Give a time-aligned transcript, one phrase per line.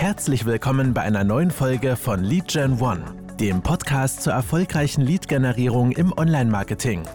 [0.00, 3.04] Herzlich willkommen bei einer neuen Folge von Lead Gen One,
[3.38, 7.06] dem Podcast zur erfolgreichen Lead-Generierung im Online-Marketing.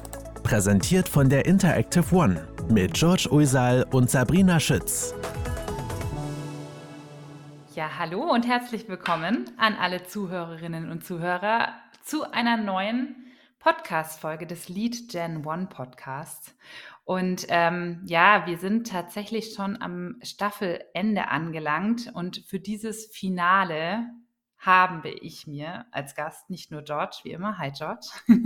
[0.43, 5.15] Präsentiert von der Interactive One mit George Uysal und Sabrina Schütz.
[7.73, 11.69] Ja, hallo und herzlich willkommen an alle Zuhörerinnen und Zuhörer
[12.03, 13.15] zu einer neuen
[13.57, 16.53] Podcast-Folge des Lead Gen One Podcasts.
[17.05, 24.07] Und ähm, ja, wir sind tatsächlich schon am Staffelende angelangt und für dieses Finale
[24.57, 28.07] habe ich mir als Gast nicht nur George, wie immer, hi George.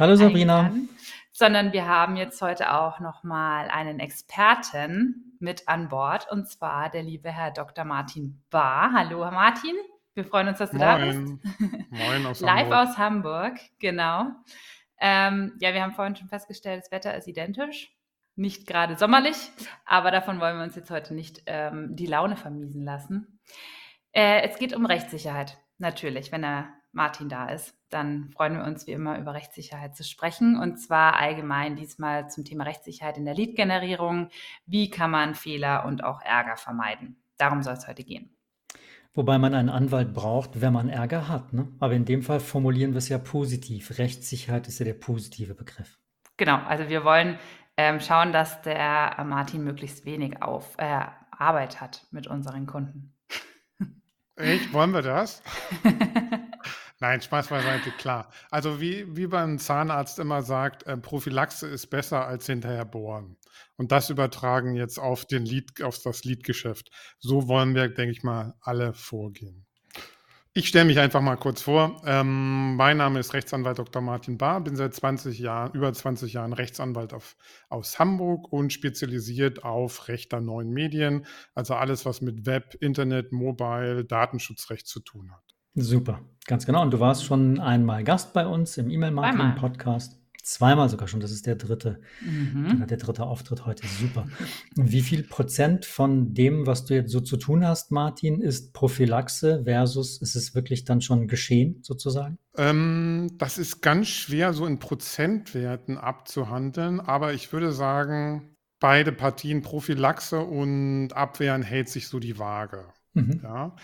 [0.00, 0.72] Hallo Sabrina.
[1.30, 7.04] sondern wir haben jetzt heute auch nochmal einen Experten mit an Bord und zwar der
[7.04, 7.84] liebe Herr Dr.
[7.84, 8.90] Martin Bahr.
[8.94, 9.76] Hallo, Herr Martin.
[10.14, 10.88] Wir freuen uns, dass du Moin.
[10.88, 11.90] da bist.
[11.90, 12.88] Moin aus Live Hamburg.
[12.88, 14.30] aus Hamburg, genau.
[15.00, 17.92] Ähm, ja, wir haben vorhin schon festgestellt, das Wetter ist identisch.
[18.34, 19.36] Nicht gerade sommerlich,
[19.86, 23.40] aber davon wollen wir uns jetzt heute nicht ähm, die Laune vermiesen lassen.
[24.12, 26.32] Äh, es geht um Rechtssicherheit, natürlich.
[26.32, 30.58] Wenn der Martin da ist, dann freuen wir uns wie immer über Rechtssicherheit zu sprechen
[30.58, 34.28] und zwar allgemein diesmal zum Thema Rechtssicherheit in der Lead-Generierung.
[34.66, 37.22] Wie kann man Fehler und auch Ärger vermeiden?
[37.38, 38.35] Darum soll es heute gehen.
[39.16, 41.54] Wobei man einen Anwalt braucht, wenn man Ärger hat.
[41.54, 41.66] Ne?
[41.80, 43.98] Aber in dem Fall formulieren wir es ja positiv.
[43.98, 45.98] Rechtssicherheit ist ja der positive Begriff.
[46.36, 47.38] Genau, also wir wollen
[47.78, 51.00] ähm, schauen, dass der Martin möglichst wenig auf, äh,
[51.30, 53.14] Arbeit hat mit unseren Kunden.
[54.36, 54.70] Echt?
[54.74, 55.42] Wollen wir das?
[57.00, 58.30] Nein, Spaß beiseite, klar.
[58.50, 63.36] Also wie, wie beim Zahnarzt immer sagt, äh, Prophylaxe ist besser als hinterher bohren.
[63.76, 66.90] Und das übertragen jetzt auf den Lied, auf das Liedgeschäft.
[67.18, 69.66] So wollen wir, denke ich mal, alle vorgehen.
[70.56, 72.00] Ich stelle mich einfach mal kurz vor.
[72.06, 74.00] Ähm, mein Name ist Rechtsanwalt Dr.
[74.00, 77.36] Martin Bahr, bin seit 20 Jahren, über 20 Jahren Rechtsanwalt auf,
[77.68, 83.32] aus Hamburg und spezialisiert auf Recht der neuen Medien, also alles, was mit Web, Internet,
[83.32, 85.42] Mobile, Datenschutzrecht zu tun hat.
[85.74, 86.80] Super, ganz genau.
[86.80, 90.18] Und du warst schon einmal Gast bei uns im E-Mail-Marketing-Podcast.
[90.46, 92.86] Zweimal sogar schon, das ist der dritte, mhm.
[92.86, 93.84] der dritte Auftritt heute.
[93.88, 94.28] Super.
[94.76, 99.64] Wie viel Prozent von dem, was du jetzt so zu tun hast, Martin, ist Prophylaxe
[99.64, 102.38] versus ist es wirklich dann schon geschehen, sozusagen?
[102.56, 109.62] Ähm, das ist ganz schwer so in Prozentwerten abzuhandeln, aber ich würde sagen, beide Partien,
[109.62, 112.86] Prophylaxe und Abwehren, hält sich so die Waage.
[113.14, 113.40] Mhm.
[113.42, 113.74] Ja.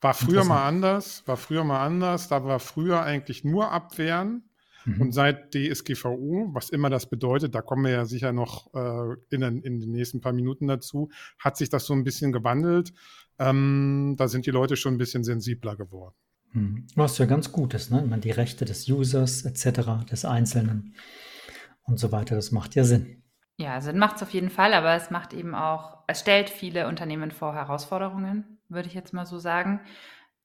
[0.00, 4.44] War früher mal anders, war früher mal anders, da war früher eigentlich nur Abwehren
[4.84, 5.00] Mhm.
[5.00, 9.40] Und seit DSGVO, was immer das bedeutet, da kommen wir ja sicher noch äh, in,
[9.40, 12.92] den, in, den, nächsten paar Minuten dazu, hat sich das so ein bisschen gewandelt.
[13.38, 16.14] Ähm, da sind die Leute schon ein bisschen sensibler geworden.
[16.52, 16.86] Mhm.
[16.94, 18.18] Was ja ganz gut ist, ne?
[18.22, 20.94] Die Rechte des Users etc., des Einzelnen
[21.84, 23.22] und so weiter, das macht ja Sinn.
[23.56, 26.88] Ja, Sinn macht es auf jeden Fall, aber es macht eben auch, es stellt viele
[26.88, 29.80] Unternehmen vor Herausforderungen, würde ich jetzt mal so sagen.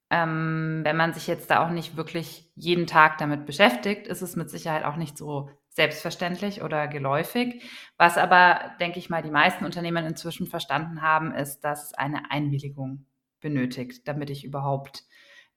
[0.10, 4.36] Ähm, wenn man sich jetzt da auch nicht wirklich jeden Tag damit beschäftigt, ist es
[4.36, 7.64] mit Sicherheit auch nicht so selbstverständlich oder geläufig.
[7.98, 12.32] Was aber, denke ich mal, die meisten Unternehmen inzwischen verstanden haben, ist, dass es eine
[12.32, 13.06] Einwilligung
[13.42, 15.04] benötigt, damit ich überhaupt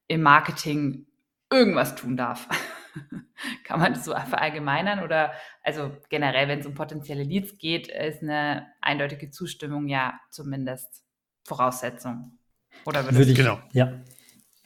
[0.09, 1.07] im Marketing
[1.51, 2.49] irgendwas tun darf.
[3.65, 5.33] Kann man das so verallgemeinern oder
[5.63, 11.05] also generell, wenn es um potenzielle Leads geht, ist eine eindeutige Zustimmung ja zumindest
[11.45, 12.39] Voraussetzung.
[12.85, 13.59] Oder würde ich, genau.
[13.73, 14.01] Ja,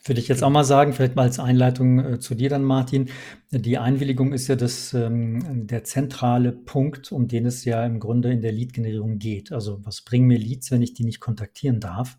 [0.05, 3.09] würde ich jetzt auch mal sagen, vielleicht mal als Einleitung äh, zu dir dann, Martin.
[3.51, 8.31] Die Einwilligung ist ja das, ähm, der zentrale Punkt, um den es ja im Grunde
[8.31, 9.51] in der Lead-Generierung geht.
[9.51, 12.17] Also was bringen mir Leads, wenn ich die nicht kontaktieren darf?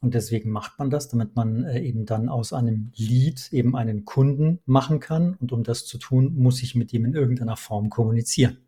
[0.00, 4.06] Und deswegen macht man das, damit man äh, eben dann aus einem Lead eben einen
[4.06, 5.34] Kunden machen kann.
[5.34, 8.58] Und um das zu tun, muss ich mit ihm in irgendeiner Form kommunizieren.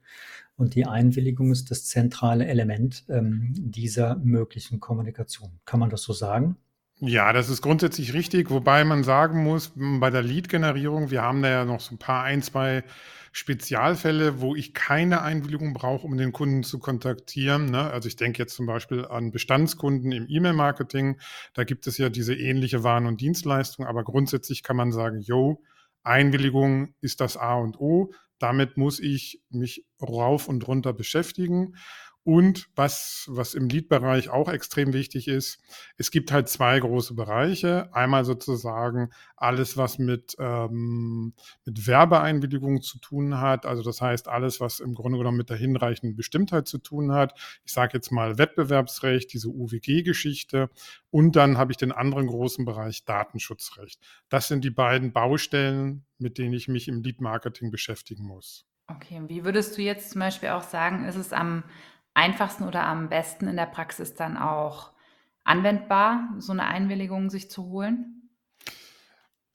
[0.57, 5.61] Und die Einwilligung ist das zentrale Element ähm, dieser möglichen Kommunikation.
[5.65, 6.57] Kann man das so sagen?
[7.05, 11.51] Ja, das ist grundsätzlich richtig, wobei man sagen muss, bei der Lead-Generierung, wir haben da
[11.51, 12.85] ja noch so ein paar, ein, zwei
[13.33, 17.73] Spezialfälle, wo ich keine Einwilligung brauche, um den Kunden zu kontaktieren.
[17.73, 17.91] Ne?
[17.91, 21.19] Also ich denke jetzt zum Beispiel an Bestandskunden im E-Mail-Marketing.
[21.55, 25.61] Da gibt es ja diese ähnliche Waren- und Dienstleistung, aber grundsätzlich kann man sagen, yo,
[26.05, 28.13] Einwilligung ist das A und O.
[28.39, 31.75] Damit muss ich mich rauf und runter beschäftigen.
[32.25, 35.61] Und was, was im Lead-Bereich auch extrem wichtig ist,
[35.97, 37.93] es gibt halt zwei große Bereiche.
[37.93, 41.35] Einmal sozusagen alles, was mit, ähm,
[41.65, 43.67] mit Werbeeinwilligung zu tun hat.
[43.67, 47.37] Also das heißt alles, was im Grunde genommen mit der hinreichenden Bestimmtheit zu tun hat.
[47.65, 50.71] Ich sage jetzt mal Wettbewerbsrecht, diese UWG-Geschichte.
[51.11, 54.01] Und dann habe ich den anderen großen Bereich Datenschutzrecht.
[54.29, 58.65] Das sind die beiden Baustellen, mit denen ich mich im Lead-Marketing beschäftigen muss.
[58.89, 61.65] Okay, wie würdest du jetzt zum Beispiel auch sagen, ist es am
[62.15, 64.93] einfachsten oder am besten in der Praxis dann auch
[65.45, 68.31] anwendbar, so eine Einwilligung sich zu holen?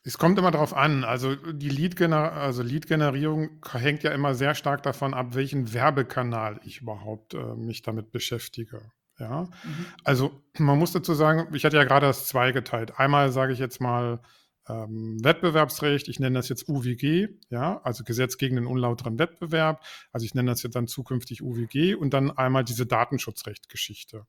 [0.04, 1.04] Es kommt immer darauf an.
[1.04, 7.34] Also die also Lead-Generierung hängt ja immer sehr stark davon ab, welchen Werbekanal ich überhaupt
[7.34, 8.82] äh, mich damit beschäftige.
[9.20, 9.86] Ja, mhm.
[10.04, 13.00] also man muss dazu sagen, ich hatte ja gerade das zweigeteilt.
[13.00, 14.22] Einmal sage ich jetzt mal
[14.70, 19.84] ähm, Wettbewerbsrecht, ich nenne das jetzt UWG, ja, also Gesetz gegen den unlauteren Wettbewerb.
[20.12, 24.26] Also ich nenne das jetzt dann zukünftig UWG und dann einmal diese Datenschutzrechtgeschichte.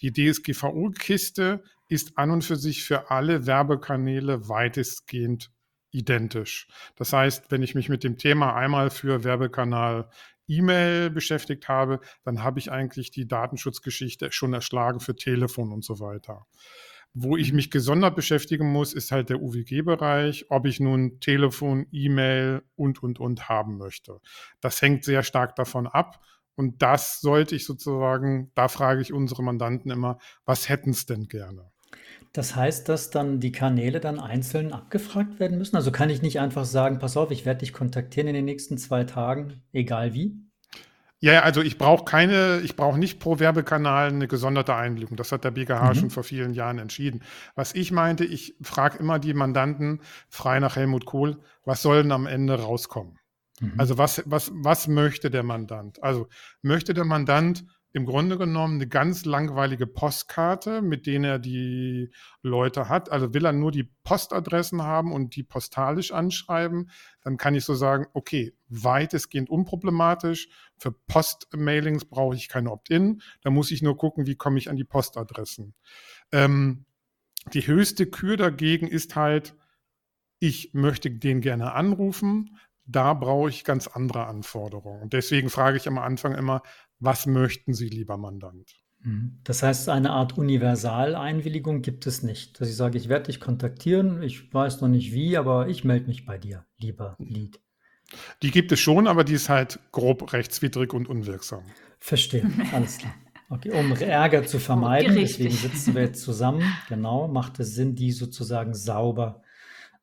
[0.00, 5.50] Die DSGVO-Kiste ist an und für sich für alle Werbekanäle weitestgehend
[5.90, 6.68] identisch.
[6.96, 10.08] Das heißt, wenn ich mich mit dem Thema einmal für Werbekanal
[10.46, 16.00] E-Mail beschäftigt habe, dann habe ich eigentlich die Datenschutzgeschichte schon erschlagen für Telefon und so
[16.00, 16.46] weiter.
[17.12, 22.62] Wo ich mich gesondert beschäftigen muss, ist halt der UWG-Bereich, ob ich nun Telefon, E-Mail
[22.76, 24.20] und, und, und haben möchte.
[24.60, 26.24] Das hängt sehr stark davon ab.
[26.54, 31.26] Und das sollte ich sozusagen, da frage ich unsere Mandanten immer, was hätten es denn
[31.26, 31.70] gerne?
[32.32, 35.74] Das heißt, dass dann die Kanäle dann einzeln abgefragt werden müssen?
[35.74, 38.78] Also kann ich nicht einfach sagen, pass auf, ich werde dich kontaktieren in den nächsten
[38.78, 40.49] zwei Tagen, egal wie?
[41.22, 45.18] Ja, also ich brauche keine, ich brauche nicht pro Werbekanal eine gesonderte Einwilligung.
[45.18, 45.94] Das hat der BGH mhm.
[45.94, 47.22] schon vor vielen Jahren entschieden.
[47.54, 50.00] Was ich meinte, ich frage immer die Mandanten
[50.30, 53.18] frei nach Helmut Kohl, was soll denn am Ende rauskommen?
[53.60, 53.74] Mhm.
[53.76, 56.02] Also was, was, was möchte der Mandant?
[56.02, 56.26] Also
[56.62, 62.88] möchte der Mandant im Grunde genommen eine ganz langweilige Postkarte, mit denen er die Leute
[62.88, 63.10] hat.
[63.10, 66.90] Also will er nur die Postadressen haben und die postalisch anschreiben,
[67.22, 70.48] dann kann ich so sagen, okay, weitestgehend unproblematisch.
[70.80, 73.20] Für Postmailings brauche ich keine Opt-in.
[73.42, 75.74] Da muss ich nur gucken, wie komme ich an die Postadressen.
[76.32, 76.86] Ähm,
[77.52, 79.54] die höchste Kür dagegen ist halt,
[80.38, 85.02] ich möchte den gerne anrufen, da brauche ich ganz andere Anforderungen.
[85.02, 86.62] Und deswegen frage ich am Anfang immer,
[86.98, 88.80] was möchten Sie, lieber Mandant?
[89.02, 89.38] Mhm.
[89.44, 92.60] Das heißt, eine Art Universaleinwilligung gibt es nicht.
[92.60, 96.06] Dass ich sage, ich werde dich kontaktieren, ich weiß noch nicht wie, aber ich melde
[96.06, 97.60] mich bei dir, lieber Lied.
[98.42, 101.62] Die gibt es schon, aber die ist halt grob rechtswidrig und unwirksam.
[101.98, 103.14] Verstehe, alles klar.
[103.48, 106.62] Okay, um Ärger zu vermeiden, deswegen sitzen wir jetzt zusammen.
[106.88, 109.42] Genau, macht es Sinn, die sozusagen sauber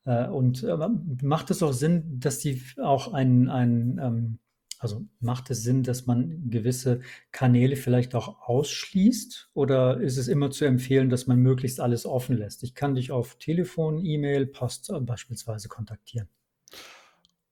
[0.04, 0.76] äh, und äh,
[1.22, 4.38] macht es auch Sinn, dass die auch ein, ein ähm,
[4.78, 7.00] also macht es Sinn, dass man gewisse
[7.32, 12.36] Kanäle vielleicht auch ausschließt oder ist es immer zu empfehlen, dass man möglichst alles offen
[12.36, 12.62] lässt?
[12.62, 16.28] Ich kann dich auf Telefon, E-Mail, Post äh, beispielsweise kontaktieren.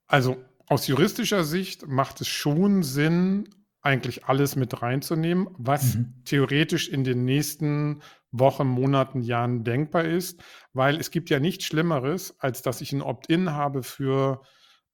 [0.06, 0.36] Also
[0.66, 3.48] aus juristischer Sicht macht es schon Sinn,
[3.82, 6.14] eigentlich alles mit reinzunehmen, was mhm.
[6.24, 10.42] theoretisch in den nächsten Wochen, Monaten, Jahren denkbar ist,
[10.72, 14.42] weil es gibt ja nichts Schlimmeres, als dass ich ein Opt-in habe für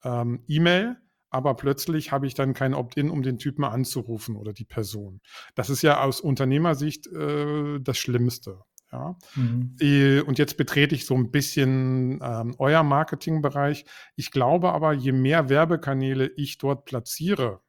[0.04, 0.98] ähm, E-Mail
[1.32, 5.22] aber plötzlich habe ich dann kein Opt-in, um den Typen anzurufen oder die Person.
[5.54, 8.60] Das ist ja aus Unternehmersicht äh, das Schlimmste.
[8.92, 9.16] Ja.
[9.34, 10.24] Mhm.
[10.26, 13.86] Und jetzt betrete ich so ein bisschen ähm, euer Marketingbereich.
[14.16, 17.60] Ich glaube aber, je mehr Werbekanäle ich dort platziere,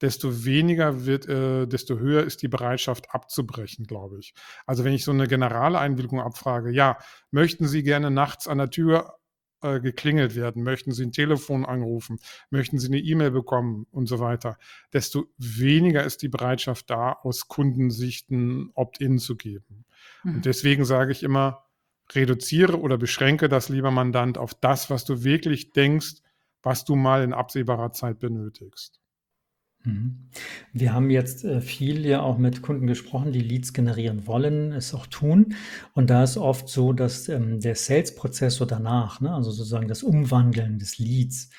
[0.00, 4.34] desto weniger wird, äh, desto höher ist die Bereitschaft abzubrechen, glaube ich.
[4.66, 6.98] Also wenn ich so eine generale Einwilligung abfrage, ja,
[7.30, 9.18] möchten Sie gerne nachts an der Tür
[9.60, 12.18] äh, geklingelt werden, möchten Sie ein Telefon anrufen,
[12.50, 14.56] möchten Sie eine E-Mail bekommen und so weiter,
[14.92, 19.84] desto weniger ist die Bereitschaft da, aus Kundensichten Opt-in zu geben.
[20.24, 20.36] Mhm.
[20.36, 21.64] Und deswegen sage ich immer,
[22.12, 26.22] reduziere oder beschränke das, lieber Mandant, auf das, was du wirklich denkst,
[26.62, 29.00] was du mal in absehbarer Zeit benötigst.
[29.84, 30.30] Mhm.
[30.72, 34.92] Wir haben jetzt äh, viel ja auch mit Kunden gesprochen, die Leads generieren wollen, es
[34.92, 35.54] auch tun.
[35.94, 40.02] Und da ist oft so, dass ähm, der Sales-Prozess so danach, ne, also sozusagen das
[40.02, 41.50] Umwandeln des Leads,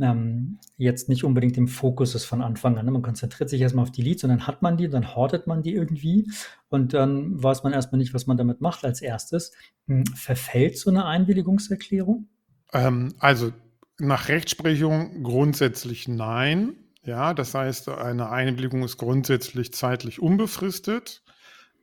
[0.00, 2.86] ähm, jetzt nicht unbedingt im Fokus ist von Anfang an.
[2.86, 2.92] Ne?
[2.92, 5.62] Man konzentriert sich erstmal auf die Leads und dann hat man die, dann hortet man
[5.62, 6.30] die irgendwie
[6.68, 9.52] und dann weiß man erstmal nicht, was man damit macht als erstes.
[9.86, 12.28] Hm, verfällt so eine Einwilligungserklärung?
[12.72, 13.52] Ähm, also
[13.98, 16.76] nach Rechtsprechung grundsätzlich nein.
[17.04, 21.22] Ja, das heißt, eine Einwilligung ist grundsätzlich zeitlich unbefristet.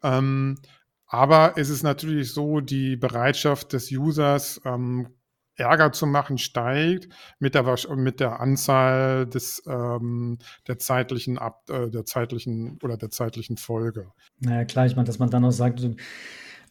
[0.02, 0.58] Ähm,
[1.08, 5.08] aber es ist natürlich so, die Bereitschaft des Users, ähm,
[5.60, 10.38] Ärger zu machen, steigt mit der, mit der Anzahl des, ähm,
[10.68, 14.12] der zeitlichen Ab, äh, der zeitlichen oder der zeitlichen Folge.
[14.40, 15.82] Naja, klar, ich meine, dass man dann auch sagt,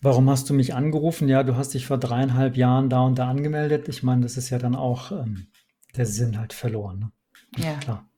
[0.01, 1.29] warum hast du mich angerufen?
[1.29, 3.89] Ja, du hast dich vor dreieinhalb Jahren da und da angemeldet.
[3.89, 5.49] Ich meine, das ist ja dann auch ähm,
[5.97, 6.99] der Sinn halt verloren.
[6.99, 7.13] Ne?
[7.65, 8.09] Ja, klar.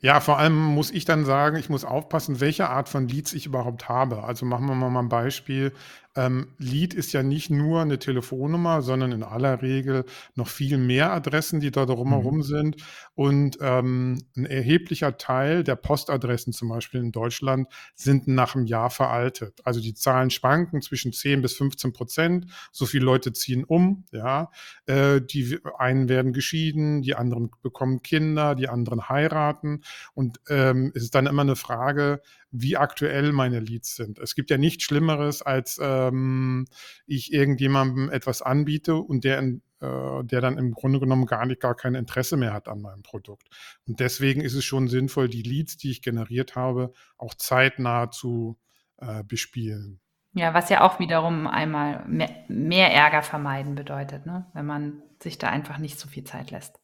[0.00, 3.46] Ja, vor allem muss ich dann sagen, ich muss aufpassen, welche Art von Leads ich
[3.46, 4.22] überhaupt habe.
[4.22, 5.72] Also machen wir mal ein Beispiel.
[6.18, 11.12] Ähm, Lead ist ja nicht nur eine Telefonnummer, sondern in aller Regel noch viel mehr
[11.12, 12.42] Adressen, die da drumherum mhm.
[12.42, 12.76] sind.
[13.14, 18.90] Und ähm, ein erheblicher Teil der Postadressen zum Beispiel in Deutschland sind nach einem Jahr
[18.90, 19.60] veraltet.
[19.64, 22.46] Also die Zahlen schwanken zwischen 10 bis 15 Prozent.
[22.72, 24.50] So viele Leute ziehen um, ja.
[24.86, 29.82] Äh, die einen werden geschieden, die anderen bekommen Kinder, die anderen heiraten.
[30.14, 34.18] Und ähm, es ist dann immer eine Frage, wie aktuell meine Leads sind.
[34.18, 36.66] Es gibt ja nichts Schlimmeres, als ähm,
[37.06, 41.74] ich irgendjemandem etwas anbiete und der, äh, der dann im Grunde genommen gar nicht gar
[41.74, 43.48] kein Interesse mehr hat an meinem Produkt.
[43.86, 48.58] Und deswegen ist es schon sinnvoll, die Leads, die ich generiert habe, auch zeitnah zu
[48.98, 50.00] äh, bespielen.
[50.34, 54.46] Ja, was ja auch wiederum einmal mehr, mehr Ärger vermeiden bedeutet, ne?
[54.52, 56.77] wenn man sich da einfach nicht so viel Zeit lässt.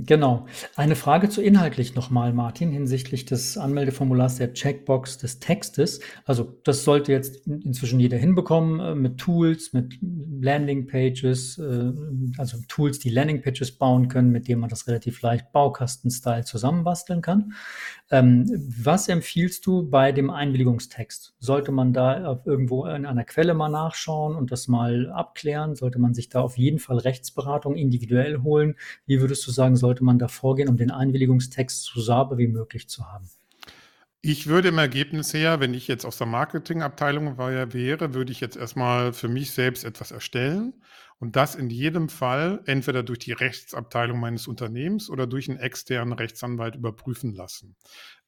[0.00, 0.46] Genau.
[0.76, 5.98] Eine Frage zu inhaltlich nochmal, Martin, hinsichtlich des Anmeldeformulars der Checkbox des Textes.
[6.24, 11.92] Also das sollte jetzt inzwischen jeder hinbekommen äh, mit Tools, mit Landingpages, äh,
[12.36, 17.54] also Tools, die Landingpages bauen können, mit denen man das relativ leicht Baukasten-Style zusammenbasteln kann.
[18.10, 18.46] Ähm,
[18.82, 21.34] was empfiehlst du bei dem Einwilligungstext?
[21.38, 25.74] Sollte man da irgendwo in einer Quelle mal nachschauen und das mal abklären?
[25.74, 28.76] Sollte man sich da auf jeden Fall Rechtsberatung individuell holen?
[29.04, 32.88] Wie würdest du sagen, sollte man da vorgehen, um den Einwilligungstext so sauber wie möglich
[32.88, 33.28] zu haben?
[34.20, 38.56] Ich würde im Ergebnis her, wenn ich jetzt aus der Marketingabteilung wäre, würde ich jetzt
[38.56, 40.72] erstmal für mich selbst etwas erstellen
[41.20, 46.12] und das in jedem Fall entweder durch die Rechtsabteilung meines Unternehmens oder durch einen externen
[46.12, 47.76] Rechtsanwalt überprüfen lassen.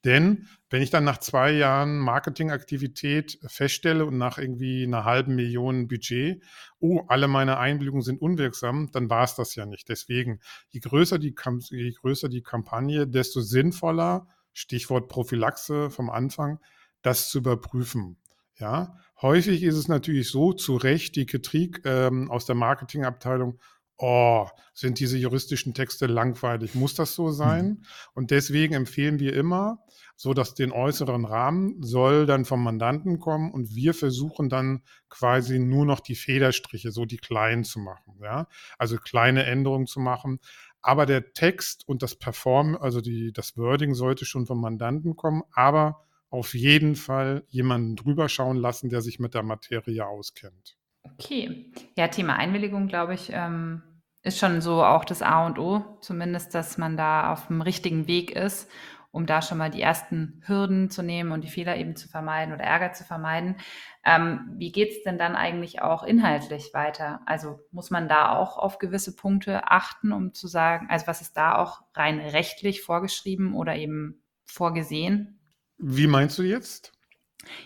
[0.04, 5.88] Denn wenn ich dann nach zwei Jahren Marketingaktivität feststelle und nach irgendwie einer halben Million
[5.88, 6.42] Budget,
[6.80, 9.88] oh, alle meine Einwilligungen sind unwirksam, dann war es das ja nicht.
[9.88, 11.34] Deswegen, je größer die,
[11.70, 16.58] je größer die Kampagne, desto sinnvoller, Stichwort Prophylaxe vom Anfang,
[17.02, 18.19] das zu überprüfen.
[18.60, 23.58] Ja, häufig ist es natürlich so, zu Recht die Kritik ähm, aus der Marketingabteilung,
[23.96, 27.66] oh, sind diese juristischen Texte langweilig, muss das so sein?
[27.66, 27.82] Mhm.
[28.14, 29.84] Und deswegen empfehlen wir immer,
[30.16, 35.58] so dass den äußeren Rahmen soll dann vom Mandanten kommen und wir versuchen dann quasi
[35.58, 38.46] nur noch die Federstriche, so die kleinen zu machen, ja,
[38.78, 40.40] also kleine Änderungen zu machen.
[40.82, 45.42] Aber der Text und das Perform, also die, das Wording sollte schon vom Mandanten kommen,
[45.52, 50.78] aber auf jeden Fall jemanden drüber schauen lassen, der sich mit der Materie auskennt.
[51.02, 51.72] Okay.
[51.96, 53.82] Ja, Thema Einwilligung, glaube ich, ähm,
[54.22, 58.06] ist schon so auch das A und O, zumindest, dass man da auf dem richtigen
[58.06, 58.70] Weg ist,
[59.12, 62.54] um da schon mal die ersten Hürden zu nehmen und die Fehler eben zu vermeiden
[62.54, 63.56] oder Ärger zu vermeiden.
[64.04, 67.20] Ähm, wie geht es denn dann eigentlich auch inhaltlich weiter?
[67.26, 71.36] Also muss man da auch auf gewisse Punkte achten, um zu sagen, also was ist
[71.36, 75.39] da auch rein rechtlich vorgeschrieben oder eben vorgesehen?
[75.80, 76.92] Wie meinst du jetzt?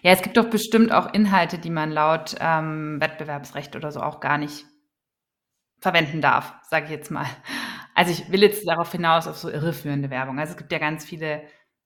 [0.02, 4.20] Ja, es gibt doch bestimmt auch Inhalte, die man laut ähm, Wettbewerbsrecht oder so auch
[4.20, 4.66] gar nicht
[5.80, 7.26] verwenden darf, sage ich jetzt mal.
[7.96, 10.40] Also ich will jetzt darauf hinaus auf so irreführende Werbung.
[10.40, 11.42] Also es gibt ja ganz viele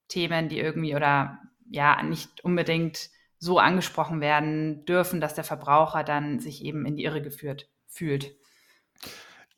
[0.09, 1.39] Themen, die irgendwie oder
[1.71, 7.05] ja nicht unbedingt so angesprochen werden dürfen, dass der Verbraucher dann sich eben in die
[7.05, 8.35] Irre geführt fühlt.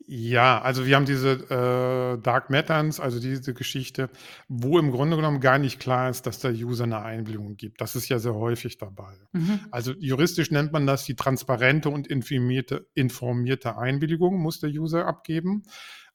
[0.07, 4.09] Ja, also wir haben diese äh, Dark Matters, also diese Geschichte,
[4.47, 7.81] wo im Grunde genommen gar nicht klar ist, dass der User eine Einwilligung gibt.
[7.81, 9.13] Das ist ja sehr häufig dabei.
[9.31, 9.59] Mhm.
[9.69, 15.63] Also juristisch nennt man das die transparente und informierte, informierte Einwilligung, muss der User abgeben.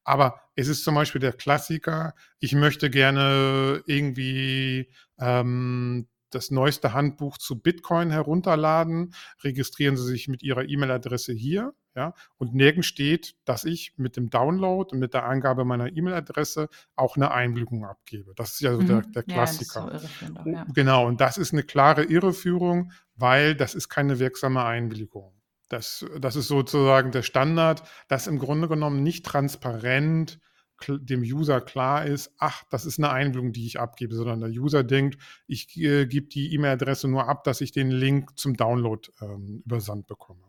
[0.04, 7.38] Aber es ist zum Beispiel der Klassiker, ich möchte gerne irgendwie ähm, das neueste Handbuch
[7.38, 11.72] zu Bitcoin herunterladen, registrieren Sie sich mit Ihrer E-Mail-Adresse hier.
[11.96, 16.68] Ja, und nirgends steht, dass ich mit dem Download und mit der Angabe meiner E-Mail-Adresse
[16.94, 18.34] auch eine Einwilligung abgebe.
[18.36, 18.86] Das ist ja so mhm.
[18.86, 19.90] der, der, Klassiker.
[19.90, 20.66] Ja, so ja.
[20.74, 25.32] Genau, und das ist eine klare Irreführung, weil das ist keine wirksame Einwilligung.
[25.70, 30.38] Das, das ist sozusagen der Standard, dass im Grunde genommen nicht transparent
[30.86, 34.84] dem User klar ist, ach, das ist eine Einwilligung, die ich abgebe, sondern der User
[34.84, 39.62] denkt, ich äh, gebe die E-Mail-Adresse nur ab, dass ich den Link zum Download ähm,
[39.64, 40.45] übersandt bekomme.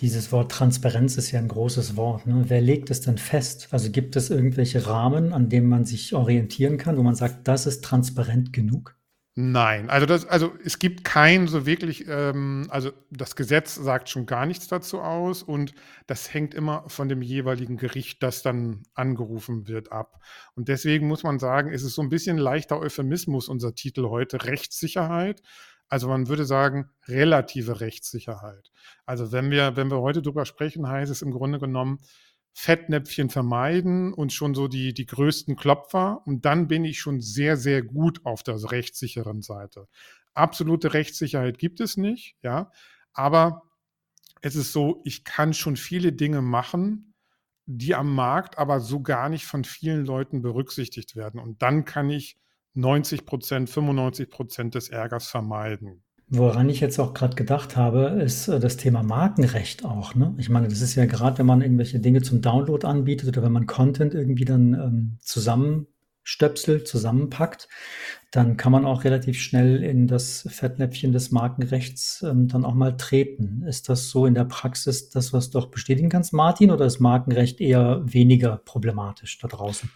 [0.00, 2.26] Dieses Wort Transparenz ist ja ein großes Wort.
[2.26, 2.44] Ne?
[2.48, 3.68] Wer legt es denn fest?
[3.70, 7.66] Also gibt es irgendwelche Rahmen, an denen man sich orientieren kann, wo man sagt, das
[7.66, 8.96] ist transparent genug?
[9.36, 14.26] Nein, also das, also es gibt kein so wirklich, ähm, also das Gesetz sagt schon
[14.26, 15.72] gar nichts dazu aus und
[16.08, 20.20] das hängt immer von dem jeweiligen Gericht, das dann angerufen wird, ab.
[20.56, 24.44] Und deswegen muss man sagen, ist es so ein bisschen leichter Euphemismus, unser Titel heute,
[24.44, 25.42] Rechtssicherheit.
[25.90, 28.70] Also man würde sagen, relative Rechtssicherheit.
[29.06, 31.98] Also wenn wir, wenn wir heute drüber sprechen, heißt es im Grunde genommen,
[32.52, 36.22] Fettnäpfchen vermeiden und schon so die, die größten Klopfer.
[36.26, 39.88] Und dann bin ich schon sehr, sehr gut auf der rechtssicheren Seite.
[40.32, 42.70] Absolute Rechtssicherheit gibt es nicht, ja.
[43.12, 43.62] Aber
[44.42, 47.14] es ist so, ich kann schon viele Dinge machen,
[47.66, 51.40] die am Markt aber so gar nicht von vielen Leuten berücksichtigt werden.
[51.40, 52.38] Und dann kann ich
[52.74, 56.02] 90 Prozent, 95 Prozent des Ärgers vermeiden.
[56.32, 60.14] Woran ich jetzt auch gerade gedacht habe, ist äh, das Thema Markenrecht auch.
[60.14, 60.32] Ne?
[60.38, 63.50] Ich meine, das ist ja gerade, wenn man irgendwelche Dinge zum Download anbietet oder wenn
[63.50, 67.68] man Content irgendwie dann ähm, zusammenstöpselt, zusammenpackt,
[68.30, 72.96] dann kann man auch relativ schnell in das Fettnäpfchen des Markenrechts ähm, dann auch mal
[72.96, 73.64] treten.
[73.66, 77.00] Ist das so in der Praxis das, was du doch bestätigen kannst, Martin, oder ist
[77.00, 79.90] Markenrecht eher weniger problematisch da draußen?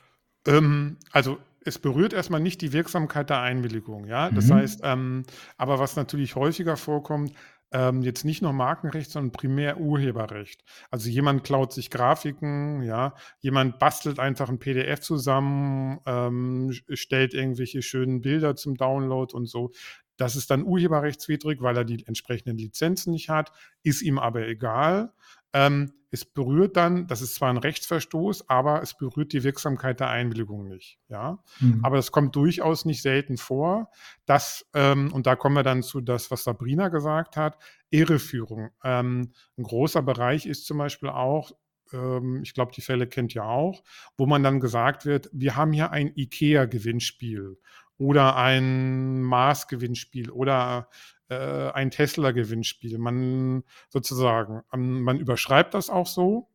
[0.48, 4.30] Ähm, also es berührt erstmal nicht die Wirksamkeit der Einwilligung, ja.
[4.30, 4.54] Das Mhm.
[4.54, 5.24] heißt, ähm,
[5.56, 7.32] aber was natürlich häufiger vorkommt,
[7.72, 10.62] ähm, jetzt nicht nur Markenrecht, sondern primär Urheberrecht.
[10.90, 17.82] Also jemand klaut sich Grafiken, ja, jemand bastelt einfach ein PDF zusammen, ähm, stellt irgendwelche
[17.82, 19.72] schönen Bilder zum Download und so.
[20.16, 23.50] Das ist dann urheberrechtswidrig, weil er die entsprechenden Lizenzen nicht hat,
[23.82, 25.12] ist ihm aber egal.
[25.54, 30.10] Ähm, es berührt dann, das ist zwar ein Rechtsverstoß, aber es berührt die Wirksamkeit der
[30.10, 31.00] Einwilligung nicht.
[31.08, 31.80] Ja, mhm.
[31.82, 33.90] aber das kommt durchaus nicht selten vor.
[34.24, 37.58] Dass, ähm, und da kommen wir dann zu das, was Sabrina gesagt hat,
[37.90, 38.70] Irreführung.
[38.84, 41.50] Ähm, ein großer Bereich ist zum Beispiel auch,
[41.92, 43.82] ähm, ich glaube, die Fälle kennt ihr auch,
[44.16, 47.58] wo man dann gesagt wird, wir haben hier ein IKEA-Gewinnspiel
[47.98, 50.88] oder ein Mars-Gewinnspiel oder
[51.28, 52.98] äh, ein Tesla-Gewinnspiel.
[52.98, 56.48] Man sozusagen, man überschreibt das auch so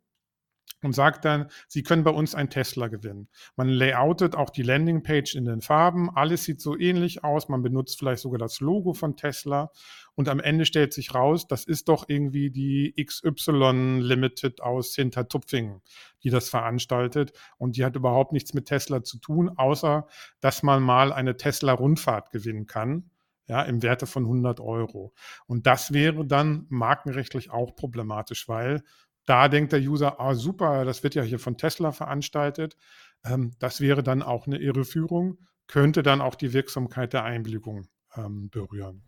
[0.83, 3.27] und sagt dann, Sie können bei uns ein Tesla gewinnen.
[3.55, 7.99] Man layoutet auch die Landingpage in den Farben, alles sieht so ähnlich aus, man benutzt
[7.99, 9.71] vielleicht sogar das Logo von Tesla
[10.15, 15.81] und am Ende stellt sich raus, das ist doch irgendwie die XY Limited aus Hintertupfingen,
[16.23, 20.07] die das veranstaltet und die hat überhaupt nichts mit Tesla zu tun, außer
[20.39, 23.09] dass man mal eine Tesla-Rundfahrt gewinnen kann
[23.49, 25.13] ja, im Werte von 100 Euro.
[25.47, 28.83] Und das wäre dann markenrechtlich auch problematisch, weil
[29.29, 32.75] da denkt der User, ah super, das wird ja hier von Tesla veranstaltet.
[33.23, 38.49] Ähm, das wäre dann auch eine Irreführung, könnte dann auch die Wirksamkeit der Einwilligung ähm,
[38.49, 39.03] berühren.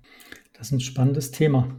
[0.53, 1.75] Das ist ein spannendes Thema.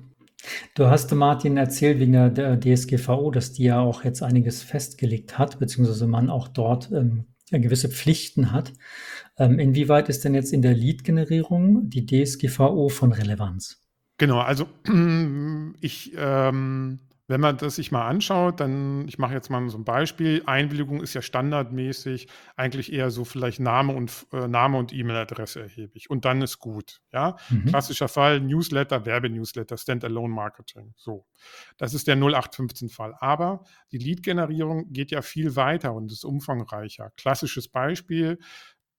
[0.75, 5.39] Du hast Martin erzählt wegen der, der DSGVO, dass die ja auch jetzt einiges festgelegt
[5.39, 8.73] hat, beziehungsweise man auch dort ähm, gewisse Pflichten hat.
[9.39, 13.87] Ähm, inwieweit ist denn jetzt in der Lead-Generierung die DSGVO von Relevanz?
[14.19, 14.67] Genau, also
[15.81, 16.99] ich, ähm,
[17.33, 20.43] wenn man das sich mal anschaut, dann, ich mache jetzt mal so ein Beispiel.
[20.45, 25.97] Einwilligung ist ja standardmäßig eigentlich eher so vielleicht Name und äh, Name und E-Mail-Adresse erhebe
[25.97, 27.01] ich und dann ist gut.
[27.11, 27.65] Ja, mhm.
[27.65, 30.93] klassischer Fall Newsletter, Werbenewsletter, Standalone Marketing.
[30.99, 31.25] So,
[31.79, 33.15] das ist der 0815-Fall.
[33.19, 37.13] Aber die Lead-Generierung geht ja viel weiter und ist umfangreicher.
[37.17, 38.39] Klassisches Beispiel: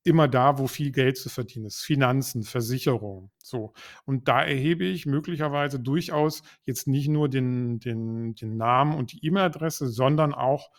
[0.04, 1.82] immer da, wo viel Geld zu verdienen ist.
[1.82, 3.74] Finanzen, Versicherung, so.
[4.06, 9.26] Und da erhebe ich möglicherweise durchaus jetzt nicht nur den, den, den Namen und die
[9.26, 10.70] E-Mail-Adresse, sondern auch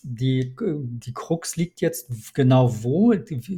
[0.04, 3.12] Die, die Krux liegt jetzt genau wo?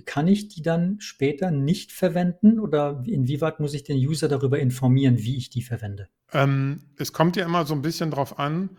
[0.07, 5.19] Kann ich die dann später nicht verwenden oder inwieweit muss ich den User darüber informieren,
[5.19, 6.09] wie ich die verwende?
[6.33, 8.71] Ähm, es kommt ja immer so ein bisschen darauf an,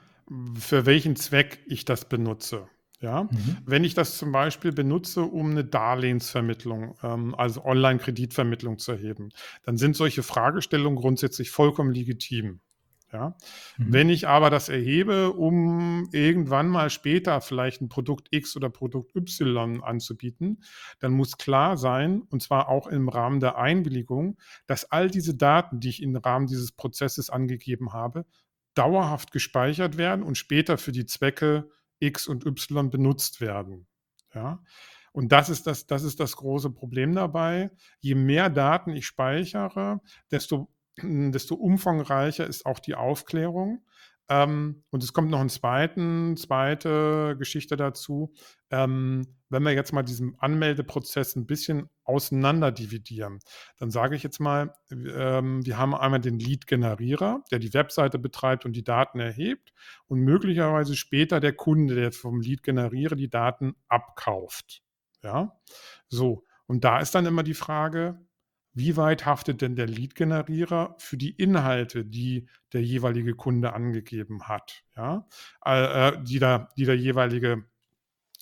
[0.60, 2.68] für welchen Zweck ich das benutze.
[3.02, 3.58] Ja, mhm.
[3.66, 9.30] wenn ich das zum Beispiel benutze, um eine Darlehensvermittlung, ähm, also Online-Kreditvermittlung zu erheben,
[9.64, 12.62] dann sind solche Fragestellungen grundsätzlich vollkommen legitim.
[13.12, 13.36] Ja,
[13.78, 13.92] mhm.
[13.92, 19.16] wenn ich aber das erhebe, um irgendwann mal später vielleicht ein Produkt X oder Produkt
[19.16, 20.64] Y anzubieten,
[21.00, 24.38] dann muss klar sein, und zwar auch im Rahmen der Einwilligung,
[24.68, 28.26] dass all diese Daten, die ich im Rahmen dieses Prozesses angegeben habe,
[28.76, 31.70] dauerhaft gespeichert werden und später für die Zwecke
[32.02, 33.88] X und Y benutzt werden.
[34.34, 34.64] Ja?
[35.12, 37.72] Und das ist das, das ist das große Problem dabei.
[38.00, 40.70] Je mehr Daten ich speichere, desto,
[41.02, 43.86] desto umfangreicher ist auch die Aufklärung.
[44.30, 48.34] Ähm, und es kommt noch eine zweiten, zweite Geschichte dazu.
[48.70, 53.40] Ähm, wenn wir jetzt mal diesen Anmeldeprozess ein bisschen auseinander dividieren,
[53.78, 58.66] dann sage ich jetzt mal, ähm, wir haben einmal den Lead-Generierer, der die Webseite betreibt
[58.66, 59.74] und die Daten erhebt
[60.08, 64.84] und möglicherweise später der Kunde, der vom Lead-Generierer die Daten abkauft.
[65.24, 65.60] Ja,
[66.08, 66.44] so.
[66.68, 68.20] Und da ist dann immer die Frage,
[68.74, 74.84] wie weit haftet denn der Lead-Generierer für die Inhalte, die der jeweilige Kunde angegeben hat,
[74.96, 75.28] ja,
[75.66, 77.66] äh, äh, die, der, die der jeweilige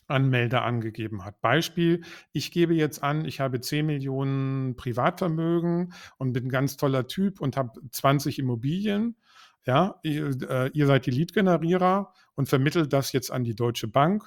[0.09, 1.41] Anmelder angegeben hat.
[1.41, 7.07] Beispiel, ich gebe jetzt an, ich habe 10 Millionen Privatvermögen und bin ein ganz toller
[7.07, 9.17] Typ und habe 20 Immobilien.
[9.65, 14.23] Ja, ihr, äh, ihr seid die Lead-Generierer und vermittelt das jetzt an die Deutsche Bank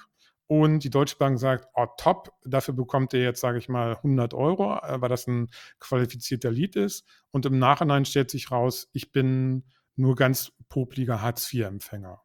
[0.47, 4.35] und die Deutsche Bank sagt, oh top, dafür bekommt ihr jetzt, sage ich mal, 100
[4.35, 5.49] Euro, äh, weil das ein
[5.81, 7.07] qualifizierter Lied ist.
[7.31, 9.65] Und im Nachhinein stellt sich raus, ich bin
[9.97, 12.21] nur ganz popliger Hartz-IV-Empfänger.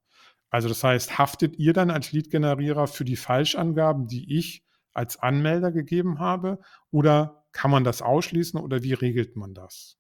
[0.49, 5.71] Also das heißt, haftet ihr dann als Lead-Generierer für die Falschangaben, die ich als Anmelder
[5.71, 6.59] gegeben habe?
[6.91, 9.97] Oder kann man das ausschließen oder wie regelt man das?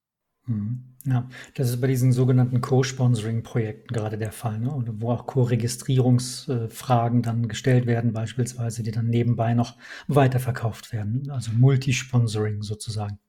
[0.47, 0.95] Mhm.
[1.05, 4.71] Ja, das ist bei diesen sogenannten Co-Sponsoring-Projekten gerade der Fall, ne?
[4.99, 11.29] Wo auch Co-Registrierungsfragen dann gestellt werden, beispielsweise, die dann nebenbei noch weiterverkauft werden.
[11.29, 13.19] Also Multisponsoring sozusagen.